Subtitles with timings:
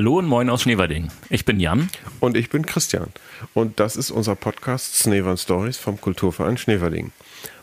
[0.00, 1.08] Hallo und moin aus Schneverding.
[1.28, 1.90] Ich bin Jan.
[2.20, 3.08] Und ich bin Christian.
[3.52, 7.12] Und das ist unser Podcast Snevern Stories vom Kulturverein Schneverding.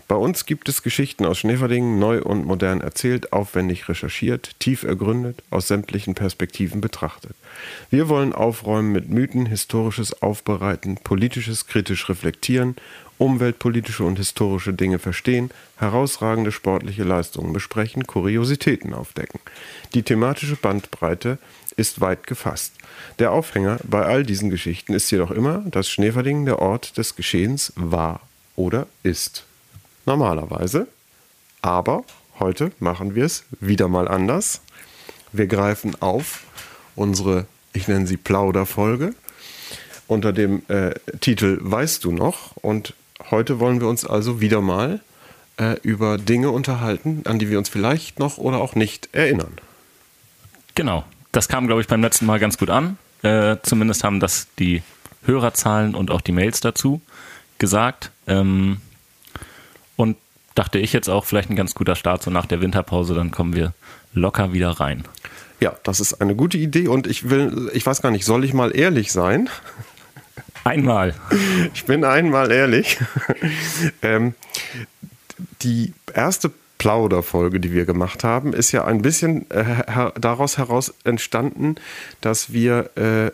[0.07, 5.41] Bei uns gibt es Geschichten aus Schneverding, neu und modern erzählt, aufwendig recherchiert, tief ergründet,
[5.49, 7.35] aus sämtlichen Perspektiven betrachtet.
[7.89, 12.75] Wir wollen aufräumen mit Mythen, historisches aufbereiten, politisches kritisch reflektieren,
[13.17, 19.39] umweltpolitische und historische Dinge verstehen, herausragende sportliche Leistungen besprechen, Kuriositäten aufdecken.
[19.93, 21.37] Die thematische Bandbreite
[21.75, 22.73] ist weit gefasst.
[23.19, 27.73] Der Aufhänger bei all diesen Geschichten ist jedoch immer, dass Schneverding der Ort des Geschehens
[27.75, 28.21] war
[28.55, 29.45] oder ist
[30.05, 30.87] normalerweise.
[31.61, 32.03] Aber
[32.39, 34.61] heute machen wir es wieder mal anders.
[35.31, 36.43] Wir greifen auf
[36.95, 39.13] unsere, ich nenne sie Plauderfolge,
[40.07, 42.55] unter dem äh, Titel Weißt du noch?
[42.57, 42.93] Und
[43.31, 45.01] heute wollen wir uns also wieder mal
[45.57, 49.53] äh, über Dinge unterhalten, an die wir uns vielleicht noch oder auch nicht erinnern.
[50.75, 51.03] Genau.
[51.31, 52.97] Das kam, glaube ich, beim letzten Mal ganz gut an.
[53.21, 54.81] Äh, zumindest haben das die
[55.25, 57.01] Hörerzahlen und auch die Mails dazu
[57.57, 58.11] gesagt.
[58.27, 58.77] Ähm,
[59.95, 60.17] und
[60.55, 63.55] dachte ich jetzt auch vielleicht ein ganz guter Start, so nach der Winterpause, dann kommen
[63.55, 63.73] wir
[64.13, 65.03] locker wieder rein.
[65.59, 68.53] Ja, das ist eine gute Idee und ich will, ich weiß gar nicht, soll ich
[68.53, 69.49] mal ehrlich sein?
[70.67, 71.13] Einmal.
[71.73, 72.97] Ich bin einmal ehrlich.
[74.01, 74.33] ähm,
[75.61, 80.93] die erste Plauderfolge, die wir gemacht haben, ist ja ein bisschen äh, her daraus heraus
[81.05, 81.75] entstanden,
[82.19, 83.31] dass wir äh,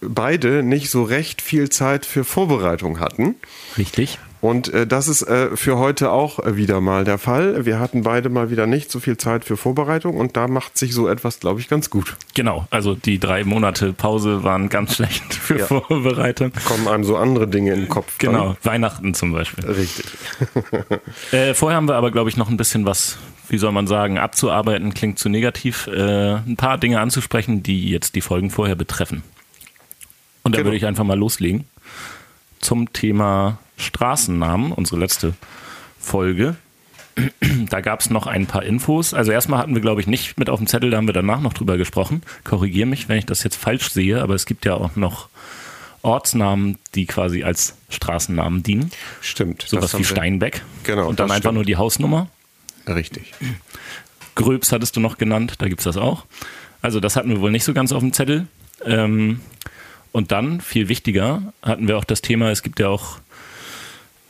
[0.00, 3.34] beide nicht so recht viel Zeit für Vorbereitung hatten.
[3.76, 4.20] Richtig.
[4.40, 7.66] Und äh, das ist äh, für heute auch äh, wieder mal der Fall.
[7.66, 10.94] Wir hatten beide mal wieder nicht so viel Zeit für Vorbereitung und da macht sich
[10.94, 12.16] so etwas, glaube ich, ganz gut.
[12.34, 15.66] Genau, also die drei Monate Pause waren ganz schlecht für ja.
[15.66, 16.52] Vorbereitung.
[16.64, 18.18] Kommen einem so andere Dinge in den Kopf.
[18.18, 18.72] Genau, dann.
[18.72, 19.64] Weihnachten zum Beispiel.
[19.64, 20.06] Richtig.
[21.32, 23.18] äh, vorher haben wir aber, glaube ich, noch ein bisschen was,
[23.48, 28.14] wie soll man sagen, abzuarbeiten, klingt zu negativ, äh, ein paar Dinge anzusprechen, die jetzt
[28.14, 29.22] die Folgen vorher betreffen.
[30.44, 30.68] Und da genau.
[30.68, 31.64] würde ich einfach mal loslegen
[32.60, 35.34] zum Thema Straßennamen, unsere letzte
[35.98, 36.56] Folge.
[37.68, 39.12] Da gab es noch ein paar Infos.
[39.12, 41.40] Also erstmal hatten wir, glaube ich, nicht mit auf dem Zettel, da haben wir danach
[41.40, 42.22] noch drüber gesprochen.
[42.44, 45.28] Korrigiere mich, wenn ich das jetzt falsch sehe, aber es gibt ja auch noch
[46.02, 48.90] Ortsnamen, die quasi als Straßennamen dienen.
[49.20, 49.62] Stimmt.
[49.66, 50.62] Sowas wie Steinbeck.
[50.84, 51.08] Genau.
[51.08, 51.54] Und dann einfach stimmt.
[51.54, 52.28] nur die Hausnummer.
[52.86, 53.34] Richtig.
[54.34, 56.24] Gröbs hattest du noch genannt, da gibt es das auch.
[56.80, 58.46] Also das hatten wir wohl nicht so ganz auf dem Zettel.
[58.84, 59.40] Ähm,
[60.12, 63.18] und dann, viel wichtiger, hatten wir auch das Thema, es gibt ja auch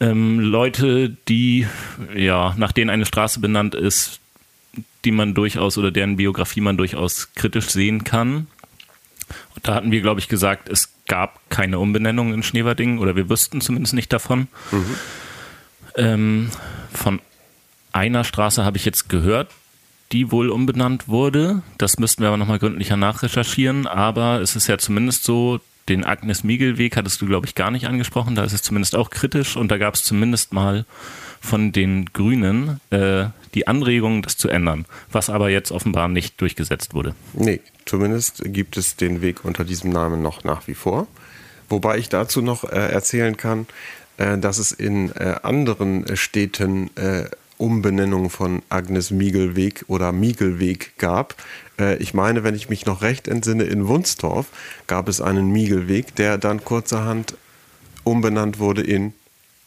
[0.01, 1.67] ähm, Leute, die,
[2.15, 4.21] ja, nach denen eine Straße benannt ist,
[5.05, 8.47] die man durchaus oder deren Biografie man durchaus kritisch sehen kann.
[9.55, 13.29] Und da hatten wir, glaube ich, gesagt, es gab keine Umbenennung in Schneverding oder wir
[13.29, 14.49] wüssten zumindest nicht davon.
[14.71, 14.95] Mhm.
[15.97, 16.51] Ähm,
[16.93, 17.21] von
[17.93, 19.51] einer Straße habe ich jetzt gehört,
[20.13, 21.63] die wohl umbenannt wurde.
[21.77, 23.87] Das müssten wir aber nochmal gründlicher nachrecherchieren.
[23.87, 28.35] Aber es ist ja zumindest so, den Agnes-Miegel-Weg hattest du, glaube ich, gar nicht angesprochen.
[28.35, 30.85] Da ist es zumindest auch kritisch und da gab es zumindest mal
[31.41, 36.95] von den Grünen äh, die Anregung, das zu ändern, was aber jetzt offenbar nicht durchgesetzt
[36.95, 37.15] wurde.
[37.33, 41.07] Nee, zumindest gibt es den Weg unter diesem Namen noch nach wie vor.
[41.69, 43.67] Wobei ich dazu noch äh, erzählen kann,
[44.17, 47.25] äh, dass es in äh, anderen Städten äh,
[47.59, 51.35] Umbenennung von Agnes Miegelweg oder Miegelweg gab.
[51.79, 54.47] Äh, ich meine, wenn ich mich noch recht entsinne, in Wunstorf
[54.87, 57.37] gab es einen Miegelweg, der dann kurzerhand
[58.05, 59.13] umbenannt wurde in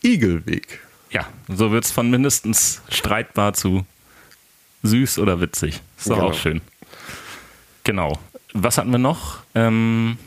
[0.04, 0.80] Igelweg.
[1.12, 3.86] Ja, so wird es von mindestens streitbar zu
[4.84, 5.82] süß oder witzig.
[5.98, 6.30] Ist doch genau.
[6.30, 6.62] auch schön.
[7.84, 8.18] Genau.
[8.54, 9.40] Was hatten wir noch?
[9.54, 10.18] Ähm,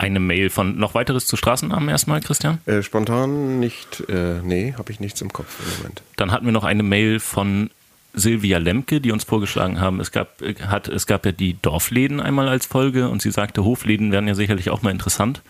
[0.00, 2.58] eine Mail von noch weiteres zu Straßennamen erstmal, Christian?
[2.64, 6.02] Äh, spontan nicht, äh, nee, habe ich nichts im Kopf im Moment.
[6.16, 7.70] Dann hatten wir noch eine Mail von
[8.14, 12.48] Silvia Lemke, die uns vorgeschlagen haben, es gab, hat, es gab ja die Dorfläden einmal
[12.48, 15.42] als Folge und sie sagte, Hofläden wären ja sicherlich auch mal interessant.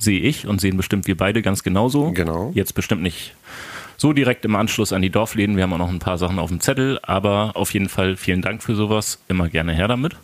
[0.00, 2.12] Sehe ich und sehen bestimmt wir beide ganz genauso.
[2.12, 2.52] Genau.
[2.54, 3.34] Jetzt bestimmt nicht
[3.96, 5.56] so direkt im Anschluss an die Dorfläden.
[5.56, 8.42] Wir haben auch noch ein paar Sachen auf dem Zettel, aber auf jeden Fall vielen
[8.42, 9.20] Dank für sowas.
[9.28, 10.16] Immer gerne her damit.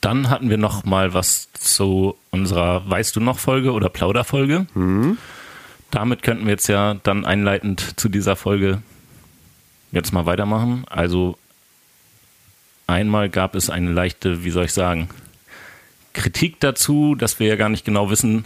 [0.00, 4.66] Dann hatten wir noch mal was zu unserer Weißt du noch Folge oder Plauderfolge.
[4.74, 5.18] Mhm.
[5.90, 8.82] Damit könnten wir jetzt ja dann einleitend zu dieser Folge
[9.90, 10.84] jetzt mal weitermachen.
[10.88, 11.38] Also
[12.86, 15.08] einmal gab es eine leichte, wie soll ich sagen,
[16.12, 18.44] Kritik dazu, dass wir ja gar nicht genau wissen,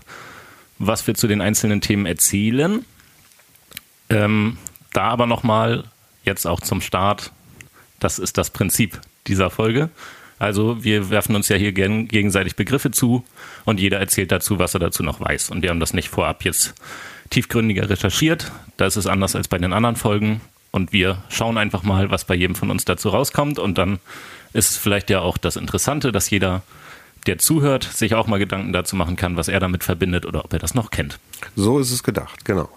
[0.78, 2.84] was wir zu den einzelnen Themen erzählen.
[4.08, 4.58] Ähm,
[4.92, 5.84] da aber nochmal,
[6.24, 7.32] jetzt auch zum Start,
[7.98, 9.90] das ist das Prinzip dieser Folge.
[10.42, 13.22] Also wir werfen uns ja hier gegenseitig Begriffe zu
[13.64, 15.50] und jeder erzählt dazu, was er dazu noch weiß.
[15.50, 16.74] Und wir haben das nicht vorab jetzt
[17.30, 18.50] tiefgründiger recherchiert.
[18.76, 20.40] Das ist anders als bei den anderen Folgen.
[20.72, 24.00] Und wir schauen einfach mal, was bei jedem von uns dazu rauskommt und dann
[24.52, 26.62] ist vielleicht ja auch das Interessante, dass jeder,
[27.28, 30.52] der zuhört, sich auch mal Gedanken dazu machen kann, was er damit verbindet oder ob
[30.52, 31.20] er das noch kennt.
[31.54, 32.68] So ist es gedacht, genau.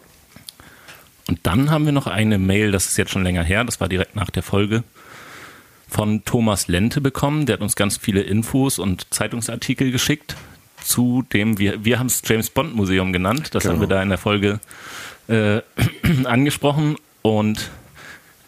[1.28, 3.90] Und dann haben wir noch eine Mail, das ist jetzt schon länger her, das war
[3.90, 4.84] direkt nach der Folge,
[5.88, 7.46] von Thomas Lente bekommen.
[7.46, 10.36] Der hat uns ganz viele Infos und Zeitungsartikel geschickt
[10.84, 13.76] zu dem, wir, wir haben es James Bond Museum genannt, das genau.
[13.76, 14.60] haben wir da in der Folge
[15.28, 15.62] äh,
[16.26, 17.72] angesprochen und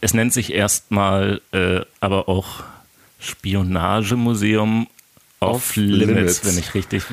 [0.01, 2.63] es nennt sich erstmal äh, aber auch
[3.19, 4.87] Spionagemuseum
[5.39, 7.03] Off Limits, Limits, wenn ich richtig.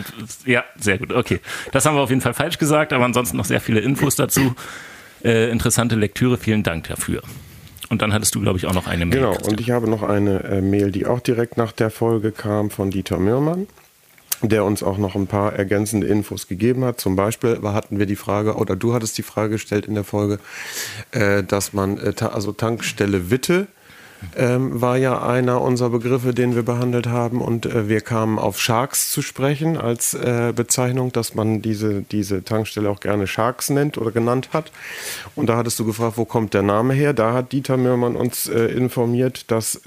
[0.47, 1.12] Ja, sehr gut.
[1.12, 1.41] Okay.
[1.73, 4.55] Das haben wir auf jeden Fall falsch gesagt, aber ansonsten noch sehr viele Infos dazu.
[5.23, 7.23] Äh, interessante Lektüre, vielen Dank dafür.
[7.94, 9.20] Und dann hattest du, glaube ich, auch noch eine Mail.
[9.20, 12.70] Genau, und ich habe noch eine äh, Mail, die auch direkt nach der Folge kam
[12.70, 13.69] von Dieter Mürmann
[14.43, 17.00] der uns auch noch ein paar ergänzende Infos gegeben hat.
[17.00, 20.38] Zum Beispiel hatten wir die Frage, oder du hattest die Frage gestellt in der Folge,
[21.12, 23.69] äh, dass man, äh, also Tankstelle Witte,
[24.37, 27.40] ähm, war ja einer unserer Begriffe, den wir behandelt haben.
[27.40, 32.44] Und äh, wir kamen auf Sharks zu sprechen als äh, Bezeichnung, dass man diese, diese
[32.44, 34.72] Tankstelle auch gerne Sharks nennt oder genannt hat.
[35.34, 37.12] Und da hattest du gefragt, wo kommt der Name her?
[37.12, 39.81] Da hat Dieter Mürmann uns äh, informiert, dass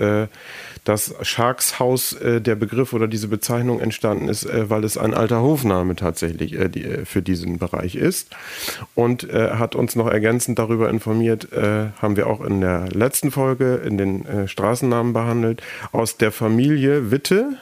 [0.88, 5.14] äh, das Sharks-Haus äh, der Begriff oder diese Bezeichnung entstanden ist, äh, weil es ein
[5.14, 8.36] alter Hofname tatsächlich äh, die, äh, für diesen Bereich ist.
[8.96, 13.32] Und äh, hat uns noch ergänzend darüber informiert, äh, haben wir auch in der letzten
[13.32, 15.62] Folge in den Straßennamen behandelt,
[15.92, 17.58] aus der Familie Witte,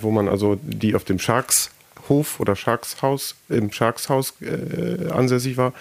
[0.00, 1.70] wo man also die auf dem Sharks
[2.08, 5.72] Hof oder Sharkshaus im Sharkshaus äh, ansässig war,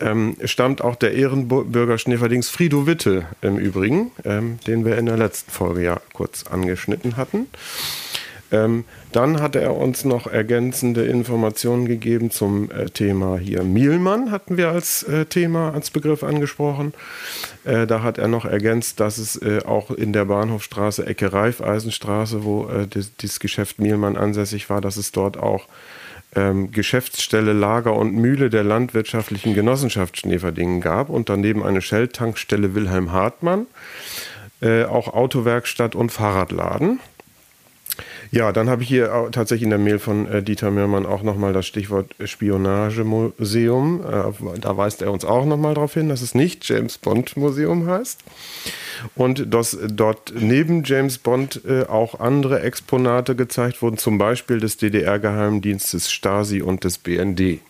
[0.00, 5.16] ähm, stammt auch der Ehrenbürger Schneeferdings Frido Witte im Übrigen, ähm, den wir in der
[5.16, 7.46] letzten Folge ja kurz angeschnitten hatten.
[8.52, 13.64] Ähm, dann hat er uns noch ergänzende Informationen gegeben zum äh, Thema hier.
[13.64, 16.92] Mielmann hatten wir als äh, Thema, als Begriff angesprochen.
[17.64, 22.44] Äh, da hat er noch ergänzt, dass es äh, auch in der Bahnhofstraße, Ecke Reifeisenstraße,
[22.44, 25.66] wo äh, das, dieses Geschäft Mielmann ansässig war, dass es dort auch
[26.34, 33.12] ähm, Geschäftsstelle, Lager und Mühle der landwirtschaftlichen Genossenschaft Schneverdingen gab und daneben eine Shell-Tankstelle Wilhelm
[33.12, 33.66] Hartmann,
[34.60, 37.00] äh, auch Autowerkstatt und Fahrradladen.
[38.34, 41.52] Ja, dann habe ich hier tatsächlich in der Mail von äh, Dieter Mürmann auch nochmal
[41.52, 44.00] das Stichwort Spionagemuseum.
[44.00, 47.86] Äh, da weist er uns auch nochmal darauf hin, dass es nicht James Bond Museum
[47.86, 48.20] heißt.
[49.16, 54.78] Und dass dort neben James Bond äh, auch andere Exponate gezeigt wurden, zum Beispiel des
[54.78, 57.60] DDR-Geheimdienstes Stasi und des BND.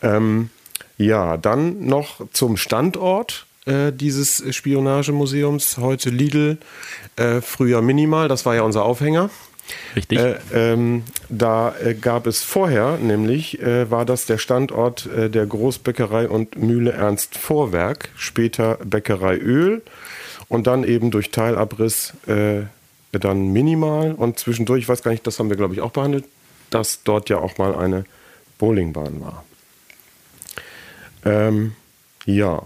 [0.00, 0.48] Ähm,
[0.96, 6.58] ja, dann noch zum Standort äh, dieses Spionagemuseums, heute Lidl,
[7.16, 9.30] äh, früher Minimal, das war ja unser Aufhänger.
[9.94, 10.18] Richtig.
[10.18, 15.46] Äh, ähm, da äh, gab es vorher, nämlich äh, war das der Standort äh, der
[15.46, 19.82] Großbäckerei und Mühle Ernst Vorwerk, später Bäckerei Öl
[20.48, 22.12] und dann eben durch Teilabriss
[23.20, 26.24] dann minimal und zwischendurch, ich weiß gar nicht, das haben wir glaube ich auch behandelt,
[26.70, 28.04] dass dort ja auch mal eine
[28.58, 29.44] Bowlingbahn war.
[31.24, 31.74] Ähm,
[32.24, 32.62] ja,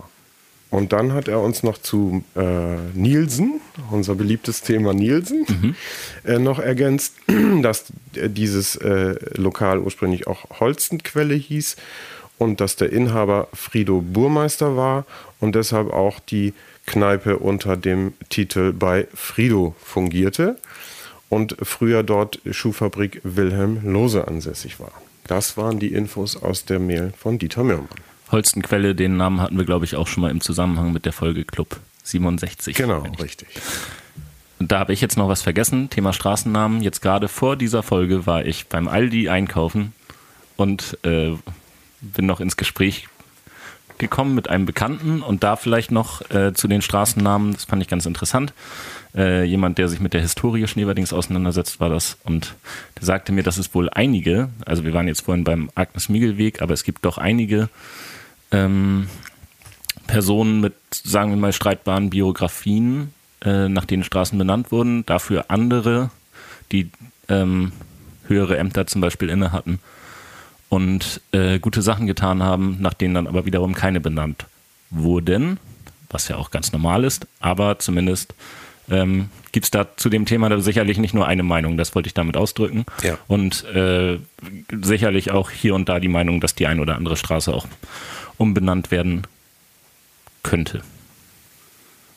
[0.76, 5.74] und dann hat er uns noch zu äh, Nielsen, unser beliebtes Thema Nielsen, mhm.
[6.30, 7.14] äh, noch ergänzt,
[7.62, 11.76] dass dieses äh, Lokal ursprünglich auch Holstenquelle hieß
[12.36, 15.06] und dass der Inhaber Frido Burmeister war
[15.40, 16.52] und deshalb auch die
[16.84, 20.58] Kneipe unter dem Titel bei Frido fungierte
[21.30, 24.92] und früher dort Schuhfabrik Wilhelm Lose ansässig war.
[25.26, 27.88] Das waren die Infos aus der Mail von Dieter Mürmann.
[28.30, 31.44] Holstenquelle, den Namen hatten wir, glaube ich, auch schon mal im Zusammenhang mit der Folge
[31.44, 32.76] Club 67.
[32.76, 33.48] Genau, richtig.
[34.58, 36.80] Da habe ich jetzt noch was vergessen, Thema Straßennamen.
[36.80, 39.92] Jetzt gerade vor dieser Folge war ich beim Aldi einkaufen
[40.56, 41.34] und äh,
[42.00, 43.08] bin noch ins Gespräch
[43.98, 47.88] gekommen mit einem Bekannten und da vielleicht noch äh, zu den Straßennamen, das fand ich
[47.88, 48.52] ganz interessant.
[49.14, 52.54] Äh, jemand, der sich mit der Historie Schneewerdings auseinandersetzt, war das und
[52.98, 56.74] der sagte mir, dass es wohl einige, also wir waren jetzt vorhin beim Agnes-Miegel-Weg, aber
[56.74, 57.68] es gibt doch einige
[58.56, 59.08] ähm,
[60.06, 63.12] Personen mit, sagen wir mal, streitbaren Biografien,
[63.44, 66.10] äh, nach denen Straßen benannt wurden, dafür andere,
[66.72, 66.90] die
[67.28, 67.72] ähm,
[68.26, 69.80] höhere Ämter zum Beispiel inne hatten
[70.68, 74.46] und äh, gute Sachen getan haben, nach denen dann aber wiederum keine benannt
[74.90, 75.58] wurden,
[76.10, 78.34] was ja auch ganz normal ist, aber zumindest
[78.88, 82.14] ähm, gibt es da zu dem Thema sicherlich nicht nur eine Meinung, das wollte ich
[82.14, 82.84] damit ausdrücken.
[83.02, 83.18] Ja.
[83.26, 84.18] Und äh,
[84.70, 87.66] sicherlich auch hier und da die Meinung, dass die ein oder andere Straße auch
[88.38, 89.26] umbenannt werden
[90.42, 90.82] könnte.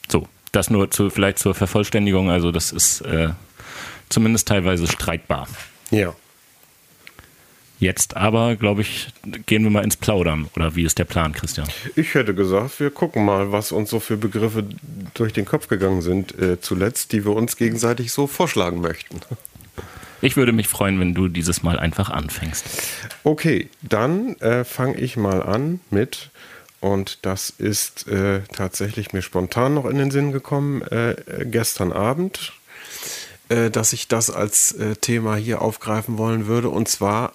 [0.07, 2.29] So, das nur zu, vielleicht zur Vervollständigung.
[2.29, 3.29] Also das ist äh,
[4.09, 5.47] zumindest teilweise streitbar.
[5.91, 6.15] Ja.
[7.79, 9.07] Jetzt aber, glaube ich,
[9.45, 10.49] gehen wir mal ins Plaudern.
[10.55, 11.67] Oder wie ist der Plan, Christian?
[11.95, 14.65] Ich hätte gesagt, wir gucken mal, was uns so für Begriffe
[15.13, 19.21] durch den Kopf gegangen sind äh, zuletzt, die wir uns gegenseitig so vorschlagen möchten.
[20.21, 22.65] Ich würde mich freuen, wenn du dieses Mal einfach anfängst.
[23.23, 26.29] Okay, dann äh, fange ich mal an mit,
[26.81, 32.53] und das ist äh, tatsächlich mir spontan noch in den Sinn gekommen, äh, gestern Abend,
[33.49, 37.33] äh, dass ich das als äh, Thema hier aufgreifen wollen würde, und zwar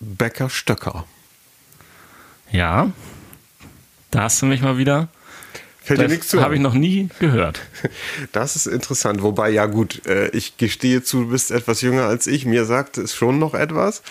[0.00, 1.06] Bäcker Stöcker.
[2.50, 2.90] Ja,
[4.10, 5.08] da hast du mich mal wieder.
[5.84, 6.40] Fällt dir nichts zu?
[6.40, 7.60] Habe ich noch nie gehört.
[8.32, 9.22] Das ist interessant.
[9.22, 12.46] Wobei, ja gut, äh, ich gestehe zu, du bist etwas jünger als ich.
[12.46, 14.02] Mir sagt es schon noch etwas.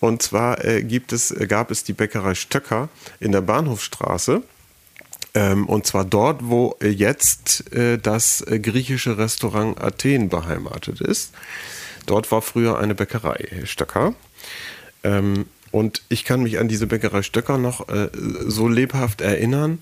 [0.00, 4.42] Und zwar äh, gibt es, gab es die Bäckerei Stöcker in der Bahnhofstraße.
[5.34, 11.32] Ähm, und zwar dort, wo jetzt äh, das griechische Restaurant Athen beheimatet ist.
[12.04, 14.14] Dort war früher eine Bäckerei Stöcker.
[15.70, 18.08] Und ich kann mich an diese Bäckerei Stöcker noch äh,
[18.46, 19.78] so lebhaft erinnern,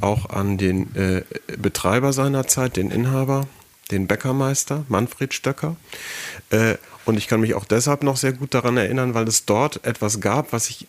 [0.00, 1.22] auch an den äh,
[1.56, 3.46] Betreiber seiner Zeit, den Inhaber,
[3.90, 5.76] den Bäckermeister, Manfred Stöcker.
[6.50, 6.74] Äh,
[7.04, 10.20] und ich kann mich auch deshalb noch sehr gut daran erinnern, weil es dort etwas
[10.20, 10.86] gab, was ich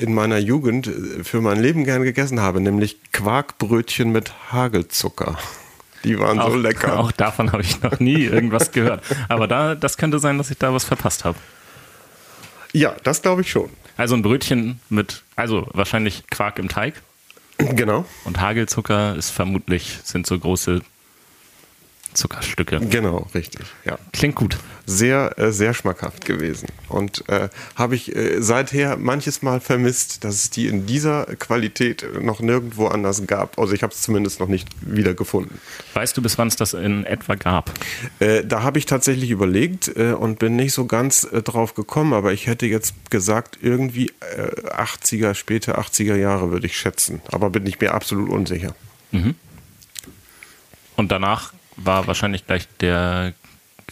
[0.00, 5.38] in meiner Jugend äh, für mein Leben gern gegessen habe, nämlich Quarkbrötchen mit Hagelzucker.
[6.04, 6.98] Die waren auch, so lecker.
[6.98, 9.04] Auch davon habe ich noch nie irgendwas gehört.
[9.28, 11.38] Aber da, das könnte sein, dass ich da was verpasst habe.
[12.72, 13.70] Ja, das glaube ich schon.
[13.96, 16.94] Also ein Brötchen mit, also wahrscheinlich Quark im Teig.
[17.58, 18.04] Genau.
[18.24, 20.80] Und Hagelzucker ist vermutlich, sind so große
[22.14, 22.80] Zuckerstücke.
[22.80, 23.62] Genau, richtig.
[23.84, 23.98] Ja.
[24.12, 24.58] Klingt gut.
[24.84, 26.68] Sehr, äh, sehr schmackhaft gewesen.
[26.88, 32.04] Und äh, habe ich äh, seither manches Mal vermisst, dass es die in dieser Qualität
[32.20, 33.58] noch nirgendwo anders gab.
[33.58, 35.60] Also ich habe es zumindest noch nicht wieder gefunden.
[35.94, 37.70] Weißt du, bis wann es das in etwa gab?
[38.18, 42.12] Äh, da habe ich tatsächlich überlegt äh, und bin nicht so ganz äh, drauf gekommen,
[42.12, 47.20] aber ich hätte jetzt gesagt, irgendwie 80er, späte 80er Jahre würde ich schätzen.
[47.30, 48.74] Aber bin ich mir absolut unsicher.
[49.12, 49.34] Mhm.
[50.96, 51.52] Und danach
[51.84, 53.32] war wahrscheinlich gleich der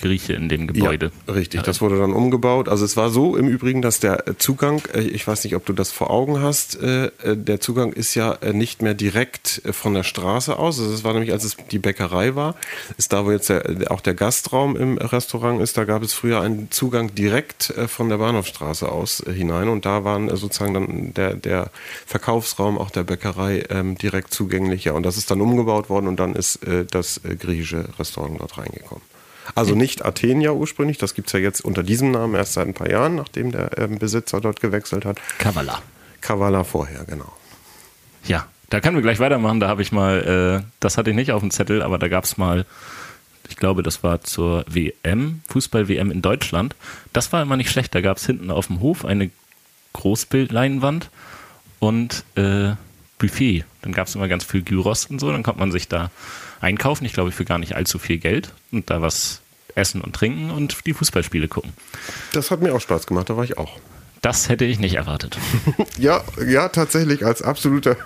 [0.00, 1.12] Grieche in dem Gebäude.
[1.26, 2.68] Ja, richtig, das wurde dann umgebaut.
[2.68, 5.72] Also es war so im Übrigen, dass der Zugang, äh, ich weiß nicht, ob du
[5.72, 10.02] das vor Augen hast, äh, äh, der Zugang ist ja nicht mehr direkt von der
[10.02, 10.80] Straße aus.
[10.80, 12.56] Also es war nämlich, als es die Bäckerei war,
[12.96, 16.40] ist da, wo jetzt der, auch der Gastraum im Restaurant ist, da gab es früher
[16.40, 21.70] einen Zugang direkt von der Bahnhofstraße aus hinein und da waren sozusagen dann der, der
[22.06, 24.84] Verkaufsraum auch der Bäckerei ähm, direkt zugänglich.
[24.84, 29.02] Ja, und das ist dann umgebaut worden und dann ist das griechische Restaurant dort reingekommen.
[29.54, 32.68] Also nicht Athen ja ursprünglich, das gibt es ja jetzt unter diesem Namen erst seit
[32.68, 35.18] ein paar Jahren, nachdem der ähm, Besitzer dort gewechselt hat.
[35.38, 35.82] Kavala.
[36.20, 37.32] Kavala vorher, genau.
[38.24, 39.60] Ja, da können wir gleich weitermachen.
[39.60, 42.24] Da habe ich mal, äh, das hatte ich nicht auf dem Zettel, aber da gab
[42.24, 42.66] es mal,
[43.48, 46.76] ich glaube, das war zur WM, Fußball-WM in Deutschland.
[47.12, 47.94] Das war immer nicht schlecht.
[47.94, 49.30] Da gab es hinten auf dem Hof eine
[49.94, 51.10] Großbildleinwand
[51.80, 52.72] und äh,
[53.18, 53.64] Buffet.
[53.82, 55.32] Dann gab es immer ganz viel Gyros und so.
[55.32, 56.10] Dann konnte man sich da
[56.60, 57.04] einkaufen.
[57.04, 59.39] Ich glaube, für gar nicht allzu viel Geld und da was
[59.76, 61.72] essen und trinken und die Fußballspiele gucken.
[62.32, 63.78] Das hat mir auch Spaß gemacht, da war ich auch.
[64.22, 65.38] Das hätte ich nicht erwartet.
[65.98, 67.96] ja, ja, tatsächlich als absoluter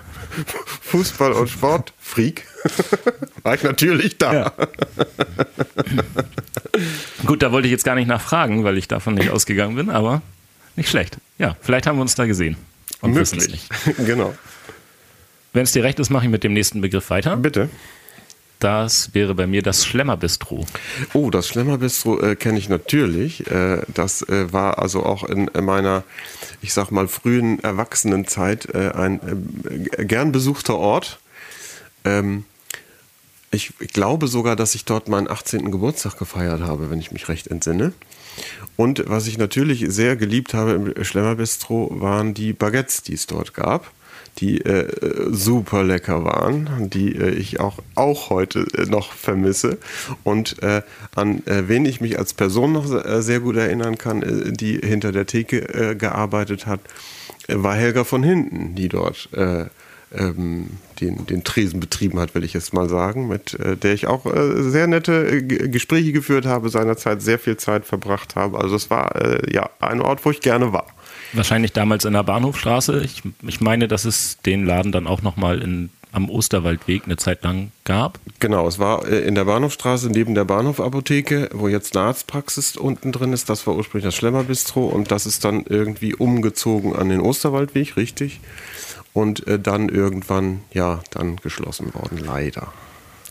[0.89, 2.47] Fußball- und Sportfreak
[3.43, 4.33] war ich natürlich da.
[4.33, 4.53] Ja.
[7.25, 10.21] Gut, da wollte ich jetzt gar nicht nachfragen, weil ich davon nicht ausgegangen bin, aber
[10.77, 11.17] nicht schlecht.
[11.37, 12.55] Ja, vielleicht haben wir uns da gesehen.
[13.01, 13.67] Und Möglich.
[13.97, 14.33] genau.
[15.53, 17.37] Wenn es dir recht ist, mache ich mit dem nächsten Begriff weiter.
[17.37, 17.69] Bitte.
[18.65, 20.65] Das wäre bei mir das Schlemmerbistro.
[21.13, 23.45] Oh, das Schlemmerbistro äh, kenne ich natürlich.
[23.45, 26.01] Äh, das äh, war also auch in meiner,
[26.63, 29.19] ich sag mal, frühen Erwachsenenzeit äh, ein
[29.99, 31.19] äh, gern besuchter Ort.
[32.05, 32.45] Ähm,
[33.51, 35.69] ich, ich glaube sogar, dass ich dort meinen 18.
[35.69, 37.93] Geburtstag gefeiert habe, wenn ich mich recht entsinne.
[38.77, 43.53] Und was ich natürlich sehr geliebt habe im Schlemmerbistro waren die Baguettes, die es dort
[43.53, 43.91] gab
[44.37, 44.87] die äh,
[45.31, 49.77] super lecker waren, die äh, ich auch, auch heute äh, noch vermisse.
[50.23, 50.81] Und äh,
[51.15, 55.11] an äh, wen ich mich als Person noch äh, sehr gut erinnern kann, die hinter
[55.11, 56.79] der Theke gearbeitet hat,
[57.47, 59.29] war Helga von Hinten, die dort
[60.17, 60.69] ähm,
[61.01, 64.25] den, den Tresen betrieben hat, will ich jetzt mal sagen, mit der ich auch
[64.57, 68.59] sehr nette Gespräche geführt habe, seinerzeit sehr viel Zeit verbracht habe.
[68.59, 69.13] Also es war
[69.51, 70.87] ja ein Ort, wo ich gerne war.
[71.33, 73.01] Wahrscheinlich damals in der Bahnhofstraße.
[73.03, 75.61] Ich, ich meine, dass es den Laden dann auch nochmal
[76.15, 78.19] am Osterwaldweg eine Zeit lang gab.
[78.39, 83.11] Genau, es war äh, in der Bahnhofstraße neben der Bahnhofapotheke, wo jetzt eine Arztpraxis unten
[83.11, 83.49] drin ist.
[83.49, 88.39] Das war ursprünglich das Schlemmerbistro und das ist dann irgendwie umgezogen an den Osterwaldweg, richtig.
[89.15, 92.67] Und äh, dann irgendwann, ja, dann geschlossen worden, leider.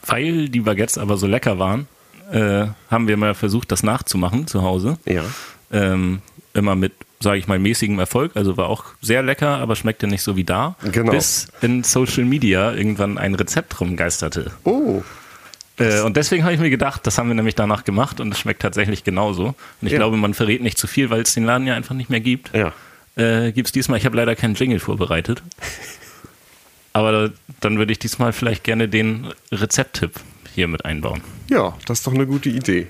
[0.07, 1.87] Weil die Baguettes aber so lecker waren,
[2.33, 4.99] äh, haben wir mal versucht, das nachzumachen zu Hause.
[5.05, 5.23] Ja.
[5.71, 6.23] Ähm,
[6.55, 8.33] immer mit, sage ich mal, mäßigem Erfolg.
[8.35, 10.75] Also war auch sehr lecker, aber schmeckte nicht so wie da.
[10.91, 11.13] Genau.
[11.13, 14.53] Bis in Social Media irgendwann ein Rezept rumgeisterte.
[14.65, 15.03] Oh,
[15.77, 18.39] Äh, und deswegen habe ich mir gedacht, das haben wir nämlich danach gemacht und es
[18.39, 19.49] schmeckt tatsächlich genauso.
[19.49, 19.99] Und ich Ja.
[19.99, 22.55] glaube, man verrät nicht zu viel, weil es den Laden ja einfach nicht mehr gibt.
[22.55, 22.73] ja.
[23.17, 25.43] Äh, Gibt es diesmal, ich habe leider keinen Jingle vorbereitet.
[26.93, 30.13] Aber dann würde ich diesmal vielleicht gerne den Rezepttipp
[30.55, 31.23] hier mit einbauen.
[31.51, 32.87] Ja, das ist doch eine gute Idee.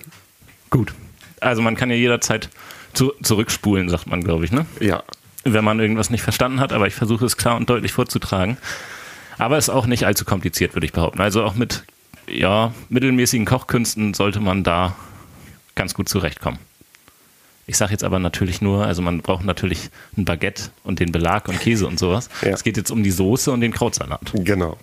[0.70, 0.92] Gut.
[1.40, 2.50] Also man kann ja jederzeit
[2.92, 4.66] zu, zurückspulen, sagt man, glaube ich, ne?
[4.80, 5.02] Ja.
[5.44, 8.56] Wenn man irgendwas nicht verstanden hat, aber ich versuche es klar und deutlich vorzutragen.
[9.38, 11.20] Aber es ist auch nicht allzu kompliziert, würde ich behaupten.
[11.20, 11.84] Also auch mit
[12.28, 14.96] ja, mittelmäßigen Kochkünsten sollte man da
[15.74, 16.58] ganz gut zurechtkommen.
[17.66, 21.48] Ich sage jetzt aber natürlich nur, also man braucht natürlich ein Baguette und den Belag
[21.48, 22.28] und Käse und sowas.
[22.42, 22.48] Ja.
[22.50, 24.32] Es geht jetzt um die Soße und den Krautsalat.
[24.34, 24.76] Genau.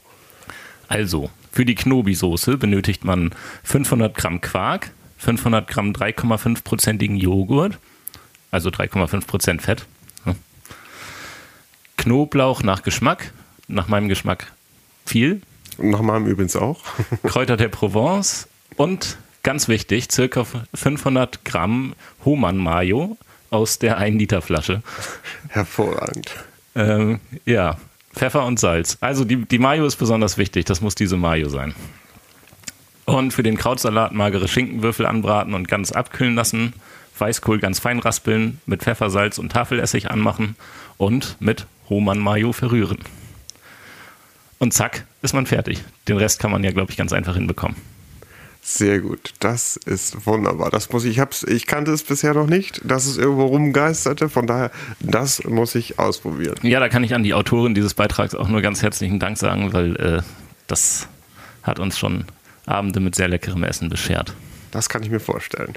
[0.88, 3.33] Also, für die Knobi-Soße benötigt man
[3.63, 7.77] 500 Gramm Quark, 500 Gramm 3,5-prozentigen Joghurt,
[8.50, 9.85] also 3,5 Prozent Fett.
[11.97, 13.31] Knoblauch nach Geschmack,
[13.67, 14.51] nach meinem Geschmack
[15.05, 15.41] viel,
[15.77, 16.81] Nach meinem übrigens auch.
[17.23, 21.93] Kräuter der Provence und ganz wichtig, circa 500 Gramm
[22.25, 23.17] Hohmann-Mayo
[23.50, 24.81] aus der 1-Liter-Flasche.
[25.50, 26.31] Hervorragend.
[26.75, 27.77] Ähm, ja,
[28.13, 28.98] Pfeffer und Salz.
[29.01, 31.75] Also die, die Mayo ist besonders wichtig, das muss diese Mayo sein.
[33.05, 36.74] Und für den Krautsalat magere Schinkenwürfel anbraten und ganz abkühlen lassen.
[37.17, 40.55] Weißkohl ganz fein raspeln, mit Pfeffer, Salz und Tafelessig anmachen
[40.98, 43.00] und mit Roman Mayo verrühren.
[44.60, 45.83] Und zack, ist man fertig.
[46.07, 47.75] Den Rest kann man ja, glaube ich, ganz einfach hinbekommen.
[48.61, 49.33] Sehr gut.
[49.39, 50.69] Das ist wunderbar.
[50.69, 54.29] Das muss ich, ich, hab's, ich kannte es bisher noch nicht, dass es irgendwo rumgeisterte.
[54.29, 56.55] Von daher, das muss ich ausprobieren.
[56.61, 59.74] Ja, da kann ich an die Autorin dieses Beitrags auch nur ganz herzlichen Dank sagen,
[59.74, 60.21] weil äh,
[60.67, 61.07] das
[61.63, 62.25] hat uns schon
[62.67, 64.35] Abende mit sehr leckerem Essen beschert.
[64.69, 65.74] Das kann ich mir vorstellen.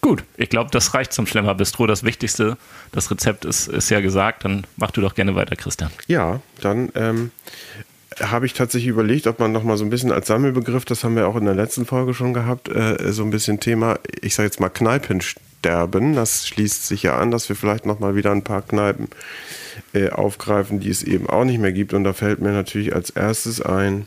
[0.00, 1.86] Gut, ich glaube, das reicht zum Schlemmer Bistro.
[1.86, 2.56] Das Wichtigste,
[2.92, 4.44] das Rezept ist, ist ja gesagt.
[4.44, 5.90] Dann mach du doch gerne weiter, Christian.
[6.06, 7.30] Ja, dann ähm,
[8.20, 11.16] habe ich tatsächlich überlegt, ob man noch mal so ein bisschen als Sammelbegriff, das haben
[11.16, 14.46] wir auch in der letzten Folge schon gehabt, äh, so ein bisschen Thema, ich sage
[14.46, 16.14] jetzt mal Kneipensterben.
[16.14, 19.08] Das schließt sich ja an, dass wir vielleicht noch mal wieder ein paar Kneipen
[19.92, 21.94] äh, aufgreifen, die es eben auch nicht mehr gibt.
[21.94, 24.06] Und da fällt mir natürlich als erstes ein,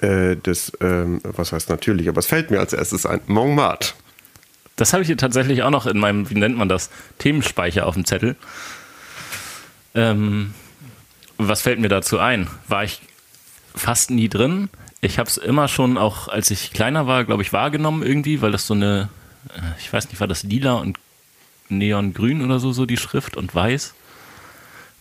[0.00, 3.94] äh, das, ähm, was heißt natürlich, aber es fällt mir als erstes ein, Montmartre.
[4.76, 7.94] Das habe ich hier tatsächlich auch noch in meinem, wie nennt man das, Themenspeicher auf
[7.94, 8.36] dem Zettel.
[9.94, 10.54] Ähm,
[11.38, 12.48] was fällt mir dazu ein?
[12.68, 13.02] War ich
[13.74, 14.68] fast nie drin.
[15.00, 18.52] Ich habe es immer schon, auch als ich kleiner war, glaube ich, wahrgenommen irgendwie, weil
[18.52, 19.08] das so eine,
[19.48, 20.98] äh, ich weiß nicht, war das lila und
[21.68, 23.94] neongrün oder so, so die Schrift und weiß.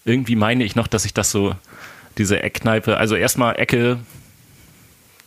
[0.05, 1.55] Irgendwie meine ich noch, dass ich das so,
[2.17, 3.99] diese Eckkneipe, also erstmal Ecke,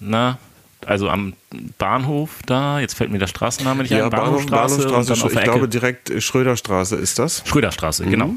[0.01, 0.39] na,
[0.87, 1.35] also am
[1.79, 5.59] Bahnhof da, jetzt fällt mir der Straßenname nicht ein, Bahnhofstraße, dann auf ich der glaube
[5.61, 5.69] Ecke.
[5.69, 7.43] direkt Schröderstraße ist das.
[7.47, 8.35] Schröderstraße, genau.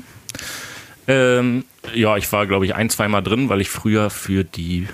[1.08, 4.88] Ähm, ja, ich war, glaube ich, ein, zweimal drin, weil ich früher für die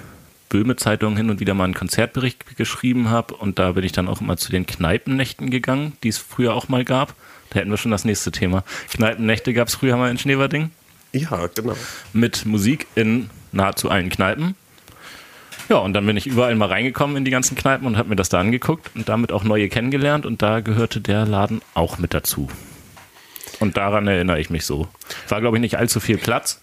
[0.50, 3.34] Böhme-Zeitung hin und wieder mal einen Konzertbericht geschrieben habe.
[3.34, 6.70] Und da bin ich dann auch immer zu den Kneipennächten gegangen, die es früher auch
[6.70, 7.16] mal gab.
[7.50, 8.64] Da hätten wir schon das nächste Thema.
[8.92, 10.70] Kneipennächte gab es früher mal in Schneverding
[11.12, 11.76] Ja, genau.
[12.14, 14.56] mit Musik in nahezu allen Kneipen.
[15.70, 18.16] Ja, und dann bin ich überall mal reingekommen in die ganzen Kneipen und habe mir
[18.16, 22.14] das da angeguckt und damit auch neue kennengelernt und da gehörte der Laden auch mit
[22.14, 22.50] dazu.
[23.64, 24.90] Und daran erinnere ich mich so.
[25.30, 26.62] War, glaube ich, nicht allzu viel Platz.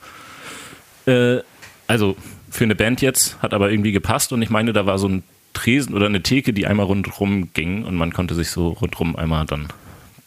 [1.07, 1.39] Äh,
[1.87, 2.15] also
[2.51, 5.23] für eine Band jetzt, hat aber irgendwie gepasst und ich meine, da war so ein
[5.55, 9.47] Tresen oder eine Theke, die einmal rundherum ging und man konnte sich so rundherum einmal
[9.47, 9.69] dann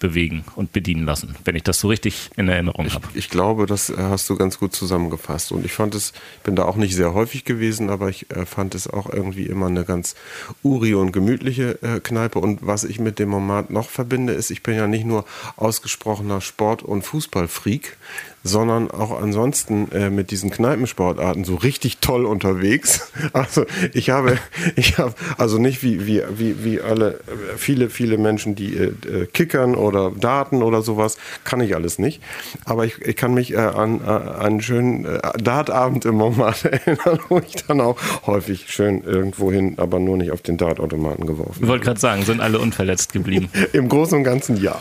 [0.04, 3.08] bewegen und bedienen lassen, wenn ich das so richtig in Erinnerung habe.
[3.14, 5.54] Ich glaube, das äh, hast du ganz gut zusammengefasst.
[5.54, 6.12] Und ich fand es,
[6.44, 9.68] bin da auch nicht sehr häufig gewesen, aber ich äh, fand es auch irgendwie immer
[9.68, 10.16] eine ganz
[10.62, 12.40] uri und gemütliche äh, Kneipe.
[12.40, 15.24] Und was ich mit dem Montmartre noch verbinde, ist, ich bin ja nicht nur
[15.56, 17.96] ausgesprochener Sport- und Fußballfreak,
[18.44, 23.12] sondern auch ansonsten äh, mit diesen Kneipensportarten so richtig toll unterwegs.
[23.32, 24.38] Also ich habe,
[24.76, 28.94] ich habe, also nicht wie, wie, wie, wie alle, äh, viele, viele Menschen, die äh,
[29.08, 32.22] äh, kickern oder Daten oder sowas, kann ich alles nicht.
[32.66, 37.20] Aber ich, ich kann mich äh, an, an einen schönen äh, Dartabend im Montmartre erinnern,
[37.30, 41.60] wo ich dann auch häufig schön irgendwo hin, aber nur nicht auf den Dartautomaten geworfen.
[41.62, 43.50] Ich wollte gerade sagen, sind alle unverletzt geblieben.
[43.72, 44.80] Im Großen und Ganzen ja.